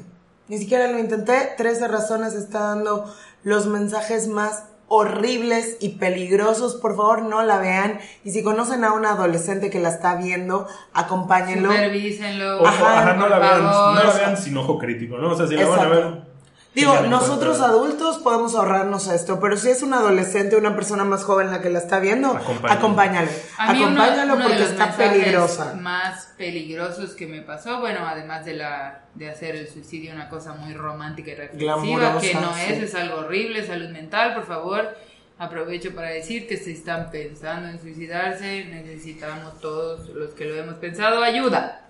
[0.52, 1.54] Ni siquiera lo intenté.
[1.56, 3.10] 13 razones está dando
[3.42, 6.76] los mensajes más horribles y peligrosos.
[6.76, 8.02] Por favor, no la vean.
[8.26, 11.72] Y si conocen a un adolescente que la está viendo, acompáñenlo.
[11.72, 12.68] Supervísenlo.
[12.68, 15.32] Ajá, ajá, no, la vean, no la vean sin ojo crítico, ¿no?
[15.32, 16.31] O sea, si la van a ver.
[16.74, 21.26] Digo, nosotros adultos podemos ahorrarnos esto, pero si es un adolescente o una persona más
[21.26, 22.80] joven la que la está viendo, Acompáñalo.
[22.80, 23.30] acompáñalo.
[23.58, 25.74] A mí uno- Acompáñalo uno de porque los está peligrosa.
[25.76, 30.54] más peligrosos que me pasó, bueno, además de la de hacer el suicidio una cosa
[30.54, 32.62] muy romántica y reflexiva, Glamurosa, que no sí.
[32.70, 34.96] es, es algo horrible, salud mental, por favor.
[35.40, 40.76] Aprovecho para decir que si están pensando en suicidarse, necesitamos todos los que lo hemos
[40.76, 41.82] pensado ayuda.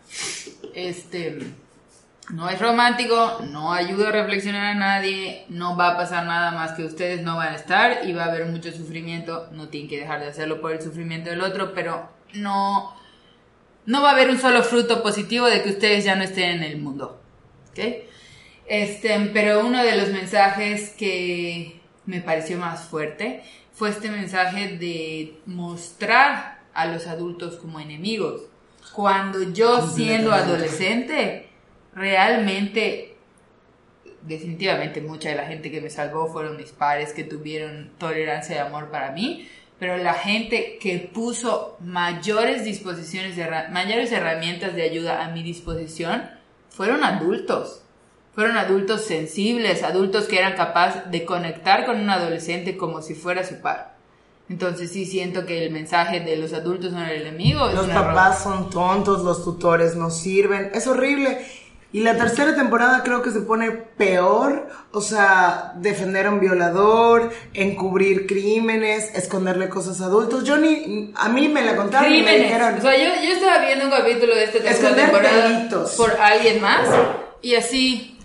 [0.74, 1.38] Este
[2.30, 6.74] no es romántico, no ayuda a reflexionar a nadie, no va a pasar nada más
[6.74, 10.00] que ustedes no van a estar y va a haber mucho sufrimiento, no tienen que
[10.00, 12.96] dejar de hacerlo por el sufrimiento del otro, pero no,
[13.86, 16.64] no va a haber un solo fruto positivo de que ustedes ya no estén en
[16.64, 17.20] el mundo.
[17.72, 17.80] ¿ok?
[18.68, 23.44] Este, pero uno de los mensajes que me pareció más fuerte
[23.74, 28.44] fue este mensaje de mostrar a los adultos como enemigos.
[28.94, 31.51] Cuando yo siendo adolescente,
[31.94, 33.18] realmente,
[34.22, 38.60] definitivamente mucha de la gente que me salvó fueron mis padres que tuvieron tolerancia y
[38.60, 39.48] amor para mí,
[39.80, 46.30] pero la gente que puso mayores disposiciones, de mayores herramientas de ayuda a mi disposición,
[46.70, 47.82] fueron adultos.
[48.34, 53.44] Fueron adultos sensibles, adultos que eran capaces de conectar con un adolescente como si fuera
[53.44, 53.96] su par.
[54.52, 57.68] Entonces sí siento que el mensaje de los adultos son el enemigo.
[57.68, 58.06] Los un error.
[58.06, 60.72] papás son tontos, los tutores no sirven.
[60.74, 61.40] Es horrible.
[61.94, 64.70] Y la tercera temporada creo que se pone peor.
[64.94, 70.44] O sea, defender a un violador, encubrir crímenes, esconderle cosas a adultos.
[70.46, 71.12] Yo ni.
[71.18, 72.44] A mí me la contaron y me Crímenes.
[72.48, 72.76] dijeron.
[72.78, 75.92] O sea, yo, yo estaba viendo un capítulo de esta tercera temporada delitos.
[75.96, 76.88] por alguien más
[77.42, 78.18] y así.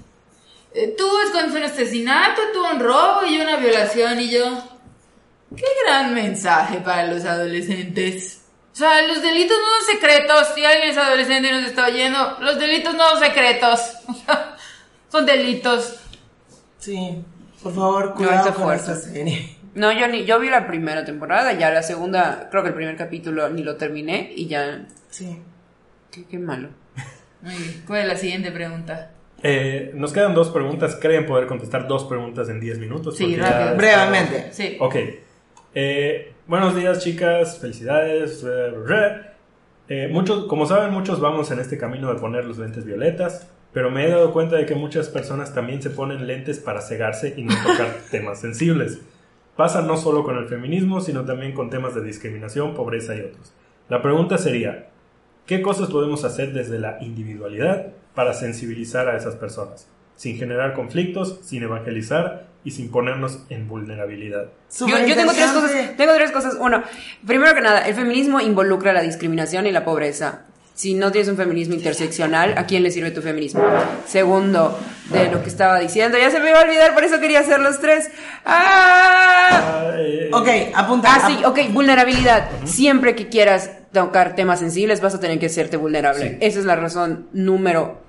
[0.72, 4.44] eh, Tú escondes un asesinato, tú un robo y una violación y yo.
[5.56, 8.42] Qué gran mensaje para los adolescentes.
[8.76, 10.48] O sea, los delitos no son secretos.
[10.54, 13.80] Si alguien es adolescente y nos está oyendo, los delitos no son secretos.
[15.08, 15.96] Son delitos.
[16.78, 17.24] Sí,
[17.62, 18.92] por favor, cuidado está con fuerte.
[18.92, 19.56] esta serie.
[19.74, 22.96] No, yo ni, yo vi la primera temporada, ya la segunda, creo que el primer
[22.96, 25.40] capítulo ni lo terminé y ya, Sí.
[26.10, 26.68] qué, qué malo.
[27.40, 27.82] Muy bien.
[27.86, 29.12] ¿Cuál es la siguiente pregunta?
[29.42, 30.98] Eh, nos quedan dos preguntas.
[31.00, 33.16] ¿Creen poder contestar dos preguntas en 10 minutos?
[33.16, 33.76] Sí, rápido.
[33.76, 34.52] Brevemente.
[34.52, 34.76] Sí.
[34.80, 34.96] Ok.
[35.74, 37.58] Eh, buenos días, chicas.
[37.58, 38.42] Felicidades.
[38.42, 39.20] Re, re.
[39.88, 43.90] Eh, muchos, como saben, muchos vamos en este camino de poner los lentes violetas, pero
[43.90, 47.44] me he dado cuenta de que muchas personas también se ponen lentes para cegarse y
[47.44, 49.00] no tocar temas sensibles.
[49.56, 53.54] Pasa no solo con el feminismo, sino también con temas de discriminación, pobreza y otros.
[53.88, 54.90] La pregunta sería,
[55.46, 59.88] ¿qué cosas podemos hacer desde la individualidad para sensibilizar a esas personas?
[60.16, 64.46] Sin generar conflictos, sin evangelizar y sin ponernos en vulnerabilidad.
[64.80, 66.56] Yo, yo tengo tres cosas, tengo tres cosas.
[66.58, 66.82] Uno,
[67.24, 70.40] primero que nada, el feminismo involucra la discriminación y la pobreza.
[70.74, 73.62] Si no tienes un feminismo interseccional, ¿a quién le sirve tu feminismo?
[74.04, 74.76] Segundo,
[75.10, 77.60] de lo que estaba diciendo, ya se me iba a olvidar, por eso quería hacer
[77.60, 78.10] los tres.
[78.44, 79.92] ¡Ah!
[80.32, 81.14] Ok, apunta.
[81.14, 82.50] Ah, sí, ok, vulnerabilidad.
[82.64, 86.30] Siempre que quieras tocar temas sensibles, vas a tener que hacerte vulnerable.
[86.30, 86.36] Sí.
[86.40, 88.05] Esa es la razón número.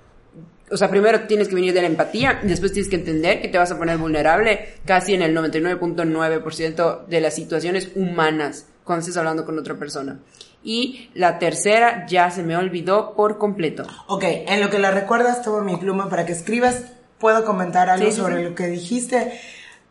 [0.69, 3.47] O sea, primero tienes que venir de la empatía, y después tienes que entender que
[3.47, 9.17] te vas a poner vulnerable casi en el 99.9% de las situaciones humanas cuando estés
[9.17, 10.19] hablando con otra persona.
[10.63, 13.85] Y la tercera ya se me olvidó por completo.
[14.07, 16.83] Ok, en lo que la recuerdas, tomo mi pluma para que escribas.
[17.19, 18.43] Puedo comentar algo Sí, sí, sobre sí.
[18.43, 19.39] lo que dijiste.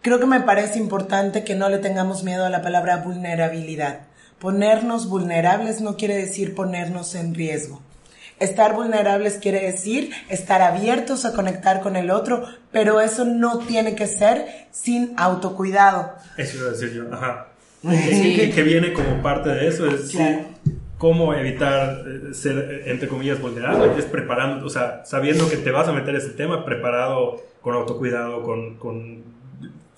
[0.02, 4.00] Creo que me parece importante que no le tengamos miedo a la palabra vulnerabilidad.
[4.38, 7.80] Ponernos vulnerables no quiere decir ponernos en riesgo.
[8.38, 13.94] Estar vulnerables quiere decir estar abiertos a conectar con el otro, pero eso no tiene
[13.94, 16.12] que ser sin autocuidado.
[16.36, 17.48] Eso iba a decir yo, ajá.
[17.82, 20.40] Que, que viene como parte de eso, es Claro.
[20.98, 25.86] cómo evitar eh, ser, entre comillas, vulnerable, es preparando, o sea, sabiendo que te vas
[25.88, 29.24] a meter ese tema, preparado con autocuidado, con, con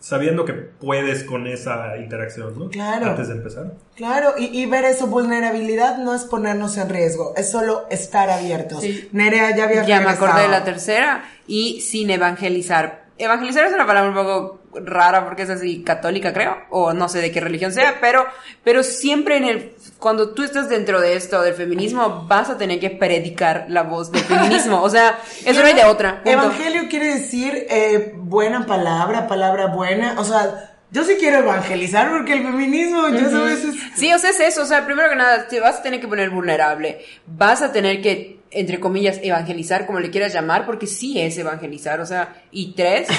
[0.01, 2.70] sabiendo que puedes con esa interacción, ¿no?
[2.70, 3.07] Claro.
[3.07, 3.72] Antes de empezar.
[3.96, 8.82] Claro, y, y ver eso, vulnerabilidad no es ponernos en riesgo, es solo estar abiertos.
[8.82, 9.09] Sí.
[9.12, 13.07] Nerea ya había Ya me acordé de la tercera y sin evangelizar.
[13.18, 17.20] Evangelizar es una palabra un poco rara porque es así católica creo o no sé
[17.20, 18.26] de qué religión sea, pero
[18.64, 22.78] pero siempre en el cuando tú estás dentro de esto del feminismo vas a tener
[22.80, 26.16] que predicar la voz del feminismo, o sea, eso no hay de otra.
[26.22, 26.30] punto.
[26.30, 30.14] Evangelio quiere decir eh, buena palabra, palabra buena.
[30.18, 34.40] O sea, yo sí quiero evangelizar porque el feminismo, sabes, es- Sí, o sea, es
[34.40, 37.72] eso, o sea, primero que nada, te vas a tener que poner vulnerable, vas a
[37.72, 42.42] tener que, entre comillas, evangelizar, como le quieras llamar, porque sí es evangelizar, o sea,
[42.51, 43.09] y tres,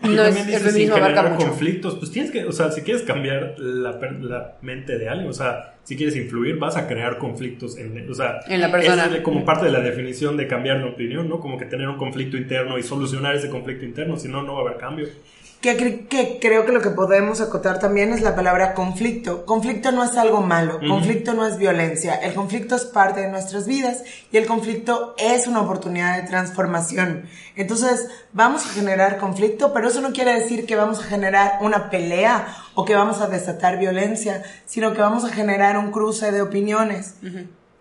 [0.00, 1.48] No, es- el feminismo sin abarca mucho.
[1.48, 5.32] conflictos, pues tienes que, o sea, si quieres cambiar la, la mente de alguien, o
[5.32, 9.06] sea, si quieres influir, vas a crear conflictos en, o sea, En la persona.
[9.12, 11.40] es como parte de la definición de cambiar de opinión, ¿no?
[11.40, 14.60] Como que tener un conflicto interno y solucionar ese conflicto interno, si no, no va
[14.60, 15.08] a haber cambio.
[15.60, 19.44] Que, cre- que creo que lo que podemos acotar también es la palabra conflicto.
[19.44, 23.66] Conflicto no es algo malo, conflicto no es violencia, el conflicto es parte de nuestras
[23.66, 27.24] vidas y el conflicto es una oportunidad de transformación.
[27.56, 31.90] Entonces, vamos a generar conflicto, pero eso no quiere decir que vamos a generar una
[31.90, 36.40] pelea o que vamos a desatar violencia, sino que vamos a generar un cruce de
[36.40, 37.14] opiniones,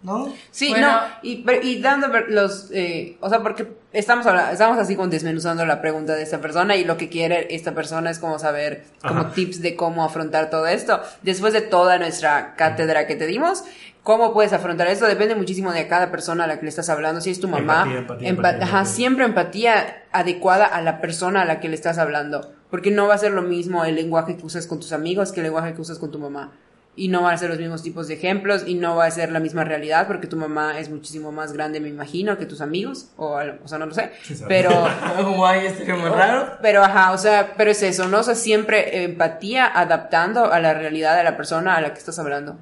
[0.03, 0.31] ¿no?
[0.51, 0.91] Sí, Bueno.
[0.91, 4.95] no, y, pero- y dando ver- los, eh, o sea, porque estamos habla- estamos así
[4.95, 8.37] como desmenuzando la pregunta de esta persona y lo que quiere esta persona es como
[8.39, 9.31] saber, como Ajá.
[9.33, 11.01] tips de cómo afrontar todo esto.
[11.23, 13.63] Después de toda nuestra cátedra que te dimos,
[14.03, 15.07] ¿cómo puedes afrontar esto?
[15.07, 17.81] Depende muchísimo de cada persona a la que le estás hablando, si es tu mamá.
[17.81, 18.85] Empatía, empatía, empa- empatía, ajá, empatía.
[18.85, 23.15] siempre empatía adecuada a la persona a la que le estás hablando, porque no va
[23.15, 25.81] a ser lo mismo el lenguaje que usas con tus amigos que el lenguaje que
[25.81, 26.51] usas con tu mamá.
[26.97, 29.31] Y no van a ser los mismos tipos de ejemplos y no va a ser
[29.31, 33.11] la misma realidad porque tu mamá es muchísimo más grande, me imagino, que tus amigos.
[33.15, 34.11] O, o sea, no lo sé.
[34.49, 34.71] Pero,
[35.35, 36.57] Guay, estaría muy raro.
[36.61, 38.19] pero ajá, o sea, pero es eso, ¿no?
[38.19, 42.19] O sea, siempre empatía adaptando a la realidad de la persona a la que estás
[42.19, 42.57] hablando.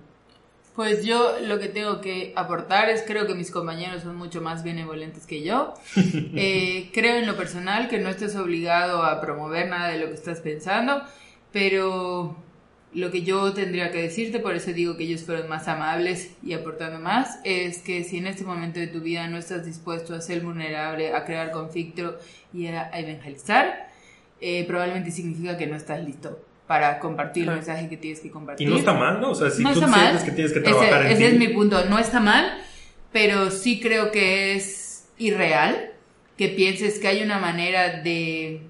[0.76, 4.64] Pues yo lo que tengo que aportar es creo que mis compañeros son mucho más
[4.64, 5.74] benevolentes que yo.
[6.38, 10.16] Eh, creo en lo personal que no estás obligado a promover nada de lo que
[10.16, 11.02] estás pensando,
[11.54, 12.36] pero
[12.96, 16.54] lo que yo tendría que decirte, por eso digo que ellos fueron más amables y
[16.54, 20.22] aportando más, es que si en este momento de tu vida no estás dispuesto a
[20.22, 22.18] ser vulnerable, a crear conflicto
[22.54, 23.90] y a, evangelizar,
[24.42, 27.58] eh, probablemente significa que no estás listo para compartir el Claro.
[27.60, 29.32] mensaje que tienes que Y compartir no está mal, ¿no?
[29.32, 30.24] O sea, si no tú sientes mal.
[30.24, 31.24] que tienes que Ese- trabajar en ese, ti.
[31.26, 31.86] es mi punto.
[31.86, 32.58] No está mal,
[33.12, 35.92] pero sí creo que es irreal
[36.38, 38.62] que pienses que hay una manera de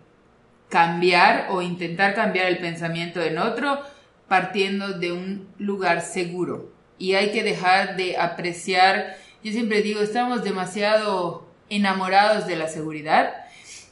[0.69, 3.79] cambiar o intentar cambiar el pensamiento en otro
[4.27, 6.71] partiendo de un lugar seguro.
[6.97, 13.33] Y hay que dejar de apreciar, yo siempre digo, estamos demasiado enamorados de la seguridad,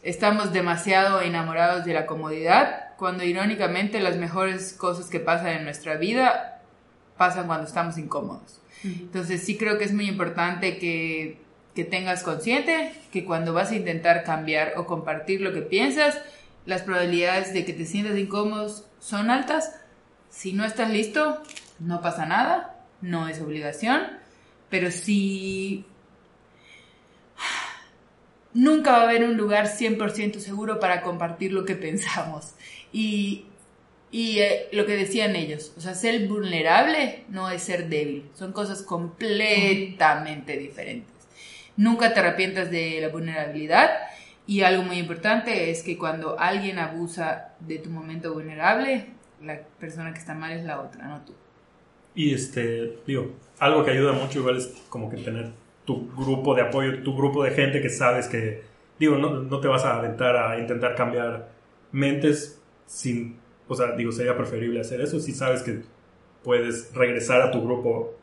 [0.03, 5.95] estamos demasiado enamorados de la comodidad, cuando irónicamente las mejores cosas que pasan en nuestra
[5.95, 6.61] vida
[7.17, 8.59] pasan cuando estamos incómodos.
[8.84, 11.38] Entonces sí creo que es muy importante que,
[11.73, 16.19] que tengas consciente que cuando vas a intentar cambiar o compartir lo que piensas,
[16.65, 19.79] las probabilidades de que te sientas incómodos son altas.
[20.34, 21.43] Si no estás listo,
[21.79, 24.01] no pasa nada, no es obligación,
[24.69, 25.86] pero si
[28.53, 32.55] nunca va a haber un lugar 100% seguro para compartir lo que pensamos.
[32.91, 33.45] Y,
[34.11, 38.53] y eh, lo que decían ellos, o sea, ser vulnerable no es ser débil, son
[38.53, 41.13] cosas completamente diferentes.
[41.77, 43.91] Nunca te arrepientas de la vulnerabilidad
[44.47, 49.13] y algo muy importante es que cuando alguien abusa de tu momento vulnerable,
[49.43, 51.33] la persona que está mal es la otra, no tú.
[52.15, 55.51] Y este, digo, algo que ayuda mucho igual es como que tener
[55.85, 58.61] tu grupo de apoyo, tu grupo de gente que sabes que,
[58.99, 61.49] digo, no, no te vas a aventar a intentar cambiar
[61.91, 63.37] mentes sin,
[63.67, 65.81] o sea, digo, sería preferible hacer eso si sabes que
[66.43, 68.13] puedes regresar a tu grupo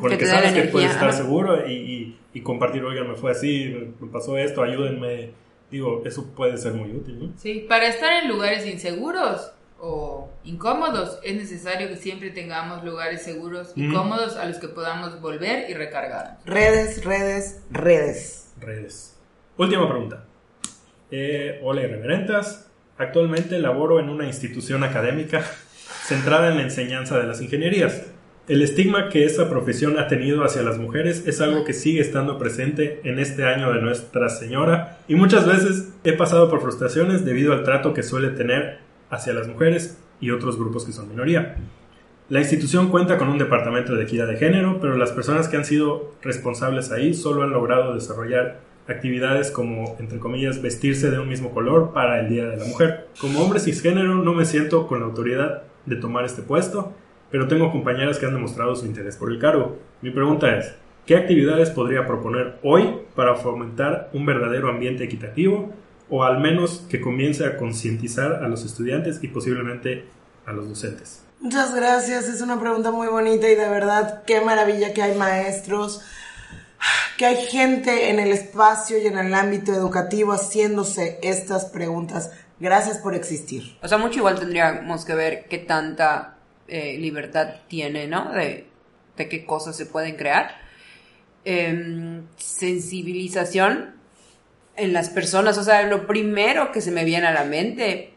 [0.00, 3.32] con el que sabes que puedes estar seguro y, y- y compartir, oigan, me fue
[3.32, 3.68] así,
[4.00, 5.30] me, me pasó esto, ayúdenme.
[5.70, 7.32] Digo, eso puede ser muy útil, ¿no?
[7.36, 9.52] Sí, para estar en lugares inseguros
[9.84, 15.20] o incómodos es necesario que siempre tengamos lugares seguros y cómodos a los que podamos
[15.20, 16.38] volver y recargar.
[16.46, 18.52] Redes, redes, redes.
[18.60, 19.16] redes.
[19.56, 20.24] Última pregunta.
[21.10, 22.70] Eh, hola irreverentas.
[22.96, 25.42] Actualmente laboro en una institución académica
[26.04, 28.06] centrada en la enseñanza de las ingenierías.
[28.46, 32.38] El estigma que esta profesión ha tenido hacia las mujeres es algo que sigue estando
[32.38, 37.52] presente en este año de Nuestra Señora y muchas veces he pasado por frustraciones debido
[37.52, 38.81] al trato que suele tener
[39.12, 41.56] hacia las mujeres y otros grupos que son minoría.
[42.28, 45.66] La institución cuenta con un departamento de equidad de género, pero las personas que han
[45.66, 51.50] sido responsables ahí solo han logrado desarrollar actividades como, entre comillas, vestirse de un mismo
[51.52, 53.08] color para el Día de la Mujer.
[53.20, 56.94] Como hombre cisgénero no me siento con la autoridad de tomar este puesto,
[57.30, 59.78] pero tengo compañeras que han demostrado su interés por el cargo.
[60.00, 65.70] Mi pregunta es, ¿qué actividades podría proponer hoy para fomentar un verdadero ambiente equitativo
[66.14, 70.04] o al menos que comience a concientizar a los estudiantes y posiblemente
[70.44, 71.24] a los docentes?
[71.40, 76.02] Muchas gracias, es una pregunta muy bonita y de verdad qué maravilla que hay maestros,
[77.16, 82.30] que hay gente en el espacio y en el ámbito educativo haciéndose estas preguntas.
[82.60, 83.78] Gracias por existir.
[83.82, 86.36] O sea, mucho igual tendríamos que ver qué tanta
[86.68, 88.32] eh, libertad tiene, ¿no?
[88.32, 88.66] De,
[89.16, 90.60] de qué cosas se pueden crear.
[91.46, 94.01] Em, sensibilización
[94.76, 95.58] en las personas.
[95.58, 98.14] O sea, lo primero que se me viene a la mente,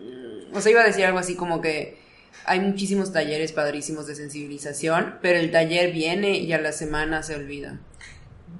[0.00, 1.98] mm, o sea, iba a decir algo así como que
[2.44, 7.34] hay muchísimos talleres padrísimos de sensibilización, pero el taller viene y a la semana se
[7.34, 7.78] olvida.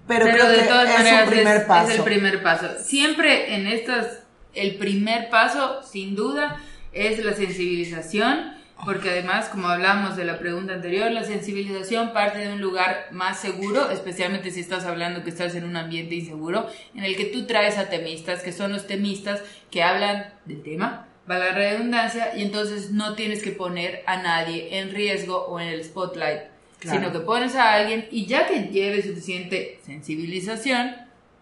[0.07, 1.91] Pero, Pero, creo de que todas es maneras un primer es, paso.
[1.91, 2.69] es el primer paso.
[2.83, 4.21] Siempre en estas,
[4.55, 6.61] el primer paso, sin duda,
[6.93, 12.53] es la sensibilización, porque además, como hablamos de la pregunta anterior, la sensibilización parte de
[12.53, 17.05] un lugar más seguro, especialmente si estás hablando que estás en un ambiente inseguro, en
[17.05, 21.39] el que tú traes a temistas, que son los temistas que hablan del tema, va
[21.39, 25.85] la redundancia, y entonces no tienes que poner a nadie en riesgo o en el
[25.85, 26.43] spotlight,
[26.79, 26.99] Claro.
[26.99, 30.97] sino que pones a alguien y ya que lleves suficiente sensibilización,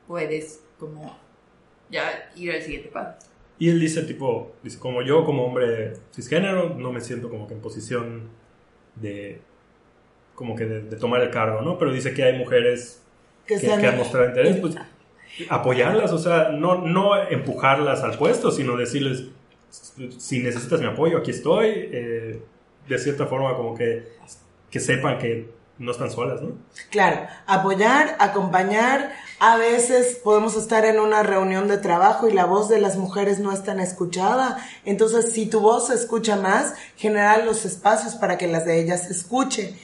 [0.08, 1.16] puedes como
[1.90, 3.28] ya ir al siguiente paso.
[3.58, 7.54] Y él dice, tipo, dice, como yo, como hombre cisgénero, no me siento como que
[7.54, 8.28] en posición
[8.94, 9.40] de,
[10.34, 11.78] como que de, de tomar el cargo, ¿no?
[11.78, 13.02] Pero dice que hay mujeres
[13.46, 14.76] Que que, que han mostrado interés, pues
[15.48, 19.26] apoyarlas, o sea, no, no empujarlas al puesto, sino decirles,
[20.18, 22.40] si necesitas mi apoyo, aquí estoy, eh,
[22.88, 24.08] de cierta forma como que,
[24.70, 25.48] que sepan que
[25.78, 26.50] no están solas, ¿no?
[26.90, 29.12] Claro, apoyar, acompañar.
[29.40, 33.38] A veces podemos estar en una reunión de trabajo y la voz de las mujeres
[33.38, 34.58] no es tan escuchada.
[34.84, 39.04] Entonces, si tu voz se escucha más, generar los espacios para que las de ellas
[39.04, 39.74] se escuche.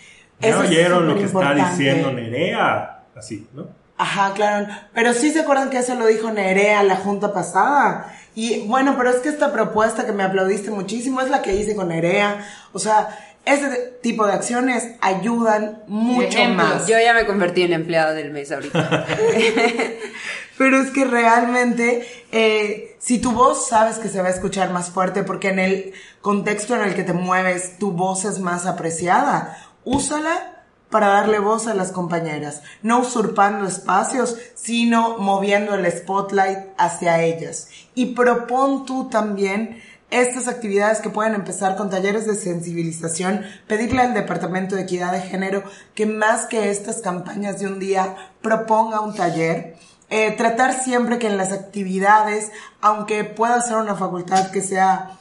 [0.41, 1.85] Ya Eso es oyeron lo que está superimportante.
[1.85, 3.69] diciendo Nerea, así, ¿no?
[3.97, 4.67] Ajá, claro.
[4.93, 8.13] Pero sí se acuerdan que eso lo dijo Nerea la junta pasada.
[8.35, 11.77] Y bueno, pero es que esta propuesta que me aplaudiste muchísimo es la que hice
[11.77, 12.45] con Nerea.
[12.73, 16.87] O sea, ese tipo de acciones ayudan mucho más.
[16.87, 19.07] Yo ya me convertí en empleada del mes ahorita.
[20.59, 24.91] Pero es que realmente, eh, si tu voz sabes que se va a escuchar más
[24.91, 29.59] fuerte, porque en el contexto en el que te mueves, tu voz es más apreciada,
[29.85, 30.55] úsala
[30.91, 37.69] para darle voz a las compañeras, no usurpando espacios, sino moviendo el spotlight hacia ellas.
[37.97, 44.15] Y propon tú también estas actividades que pueden empezar con talleres de sensibilización, pedirle al
[44.15, 49.15] Departamento de Equidad de Género que más que estas campañas de un día proponga un
[49.15, 49.77] taller.
[50.11, 55.19] Eh, tratar siempre que en las actividades, aunque pueda ser una facultad que sea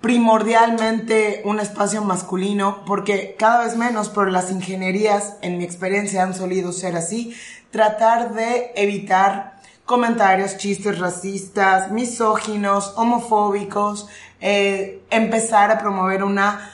[0.00, 6.34] primordialmente un espacio masculino, porque cada vez menos, pero las ingenierías, en mi experiencia, han
[6.34, 7.34] solido ser así,
[7.70, 9.57] tratar de evitar
[9.88, 14.06] comentarios, chistes racistas, misóginos, homofóbicos,
[14.38, 16.70] eh, empezar a promover una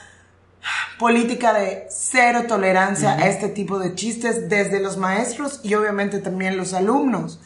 [0.99, 6.57] política de cero tolerancia a este tipo de chistes desde los maestros y obviamente también
[6.57, 7.39] los alumnos.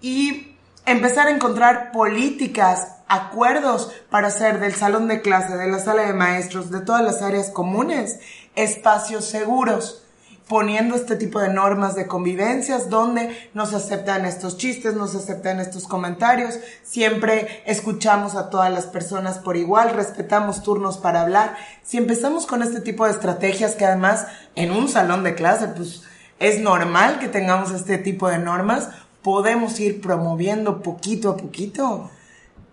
[0.00, 0.56] Y
[0.86, 6.14] empezar a encontrar políticas, acuerdos para hacer del salón de clase, de la sala de
[6.14, 8.20] maestros, de todas las áreas comunes,
[8.56, 10.02] espacios seguros
[10.50, 15.18] poniendo este tipo de normas de convivencias donde no se aceptan estos chistes, no se
[15.18, 21.56] aceptan estos comentarios, siempre escuchamos a todas las personas por igual, respetamos turnos para hablar.
[21.84, 24.26] Si empezamos con este tipo de estrategias que además
[24.56, 26.02] en un salón de clase pues
[26.40, 28.88] es normal que tengamos este tipo de normas,
[29.22, 32.10] podemos ir promoviendo poquito a poquito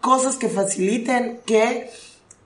[0.02, 1.92] cosas que faciliten que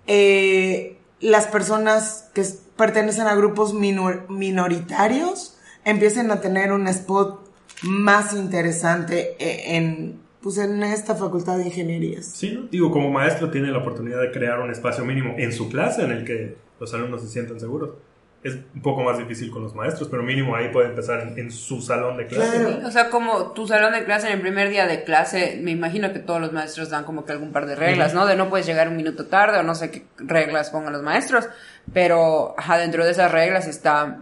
[0.08, 2.44] eh, las personas que
[2.78, 7.40] pertenecen a grupos minor- minoritarios empiecen a tener un spot
[7.84, 12.26] más interesante e- en, pues en esta facultad de ingenierías.
[12.26, 12.68] Sí.
[12.72, 16.12] Digo, como maestro tiene la oportunidad de crear un espacio mínimo en su clase en
[16.12, 17.92] el que los alumnos se sientan seguros.
[18.44, 21.52] Es un poco más difícil con los maestros, pero mínimo ahí puede empezar en, en
[21.52, 22.60] su salón de clase.
[22.60, 22.88] Claro.
[22.88, 26.12] O sea, como tu salón de clase en el primer día de clase, me imagino
[26.12, 28.26] que todos los maestros dan como que algún par de reglas, ¿no?
[28.26, 31.48] De no puedes llegar un minuto tarde o no sé qué reglas pongan los maestros,
[31.94, 34.18] pero ajá, dentro de esas reglas está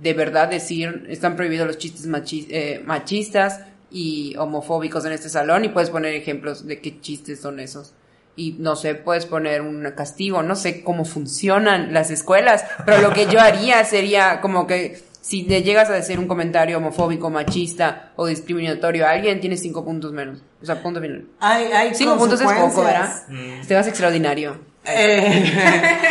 [0.00, 5.64] de verdad decir, están prohibidos los chistes machi- eh, machistas y homofóbicos en este salón
[5.66, 7.92] y puedes poner ejemplos de qué chistes son esos.
[8.34, 13.12] Y no sé, puedes poner un castigo, no sé cómo funcionan las escuelas, pero lo
[13.12, 18.12] que yo haría sería como que si le llegas a decir un comentario homofóbico, machista
[18.16, 20.42] o discriminatorio a alguien, tienes cinco puntos menos.
[20.60, 21.26] O sea, punto final.
[21.38, 22.82] Hay, hay Cinco puntos es poco.
[22.82, 23.22] ¿verdad?
[23.66, 24.58] Te vas extraordinario.
[24.84, 25.52] Eh,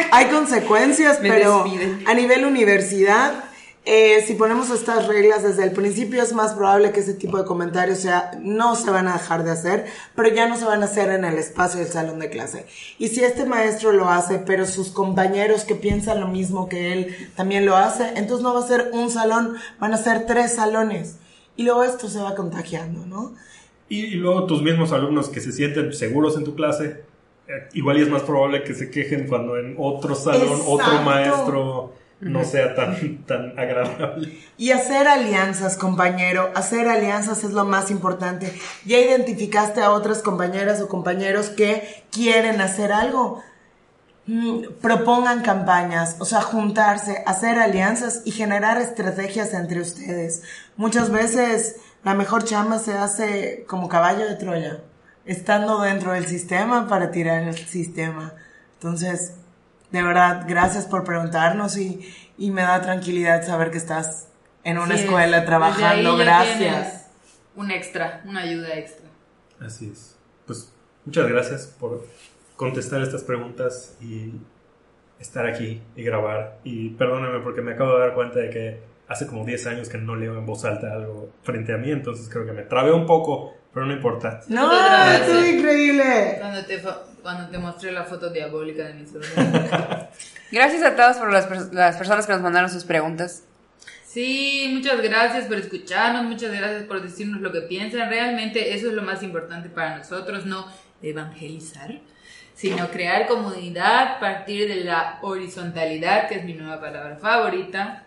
[0.11, 1.65] hay consecuencias, pero
[2.05, 3.33] a nivel universidad,
[3.83, 7.45] eh, si ponemos estas reglas desde el principio, es más probable que ese tipo de
[7.45, 10.85] comentarios sea, no se van a dejar de hacer, pero ya no se van a
[10.85, 12.67] hacer en el espacio del salón de clase.
[12.99, 17.31] Y si este maestro lo hace, pero sus compañeros que piensan lo mismo que él
[17.35, 21.17] también lo hace, entonces no va a ser un salón, van a ser tres salones.
[21.55, 23.33] Y luego esto se va contagiando, ¿no?
[23.89, 27.01] Y, y luego tus mismos alumnos que se sienten seguros en tu clase,
[27.47, 31.93] eh, igual y es más probable que se quejen cuando en otro salón, otro maestro
[32.21, 34.39] no sea tan, tan agradable.
[34.57, 36.51] Y hacer alianzas, compañero.
[36.55, 38.53] Hacer alianzas es lo más importante.
[38.85, 43.43] Ya identificaste a otras compañeras o compañeros que quieren hacer algo.
[44.27, 50.43] Mm, propongan campañas, o sea, juntarse, hacer alianzas y generar estrategias entre ustedes.
[50.77, 54.79] Muchas veces la mejor chamba se hace como caballo de Troya,
[55.25, 58.33] estando dentro del sistema para tirar el sistema.
[58.75, 59.33] Entonces,
[59.91, 61.99] de verdad, gracias por preguntarnos y,
[62.37, 64.27] y me da tranquilidad saber que estás
[64.63, 65.01] en una es.
[65.01, 66.17] escuela trabajando.
[66.17, 67.09] Gracias.
[67.55, 69.07] Un extra, una ayuda extra.
[69.59, 70.15] Así es.
[70.47, 70.71] Pues
[71.05, 72.05] muchas gracias por
[72.55, 74.33] contestar estas preguntas y
[75.19, 76.59] estar aquí y grabar.
[76.63, 79.97] Y perdóname porque me acabo de dar cuenta de que hace como 10 años que
[79.97, 83.05] no leo en voz alta algo frente a mí, entonces creo que me trabé un
[83.05, 84.39] poco, pero no importa.
[84.47, 84.71] No,
[85.11, 86.37] estuvo increíble.
[86.39, 89.59] Cuando te, fo- cuando te mostré la foto diabólica de mi sobrino.
[90.51, 93.43] Gracias a todos por las, pers- las personas que nos mandaron sus preguntas.
[94.05, 98.09] Sí, muchas gracias por escucharnos, muchas gracias por decirnos lo que piensan.
[98.09, 100.67] Realmente eso es lo más importante para nosotros, no
[101.01, 101.99] evangelizar,
[102.53, 108.03] sino crear comunidad, partir de la horizontalidad, que es mi nueva palabra favorita.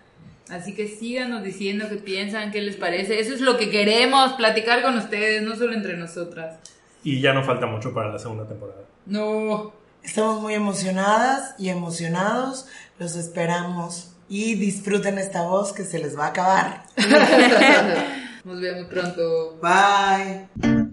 [0.51, 3.19] Así que síganos diciendo qué piensan, qué les parece.
[3.19, 6.59] Eso es lo que queremos, platicar con ustedes, no solo entre nosotras.
[7.03, 8.83] Y ya no falta mucho para la segunda temporada.
[9.07, 9.73] No.
[10.03, 12.67] Estamos muy emocionadas y emocionados.
[12.99, 14.13] Los esperamos.
[14.29, 16.87] Y disfruten esta voz que se les va a acabar.
[18.45, 19.59] Nos vemos pronto.
[19.61, 20.84] Bye.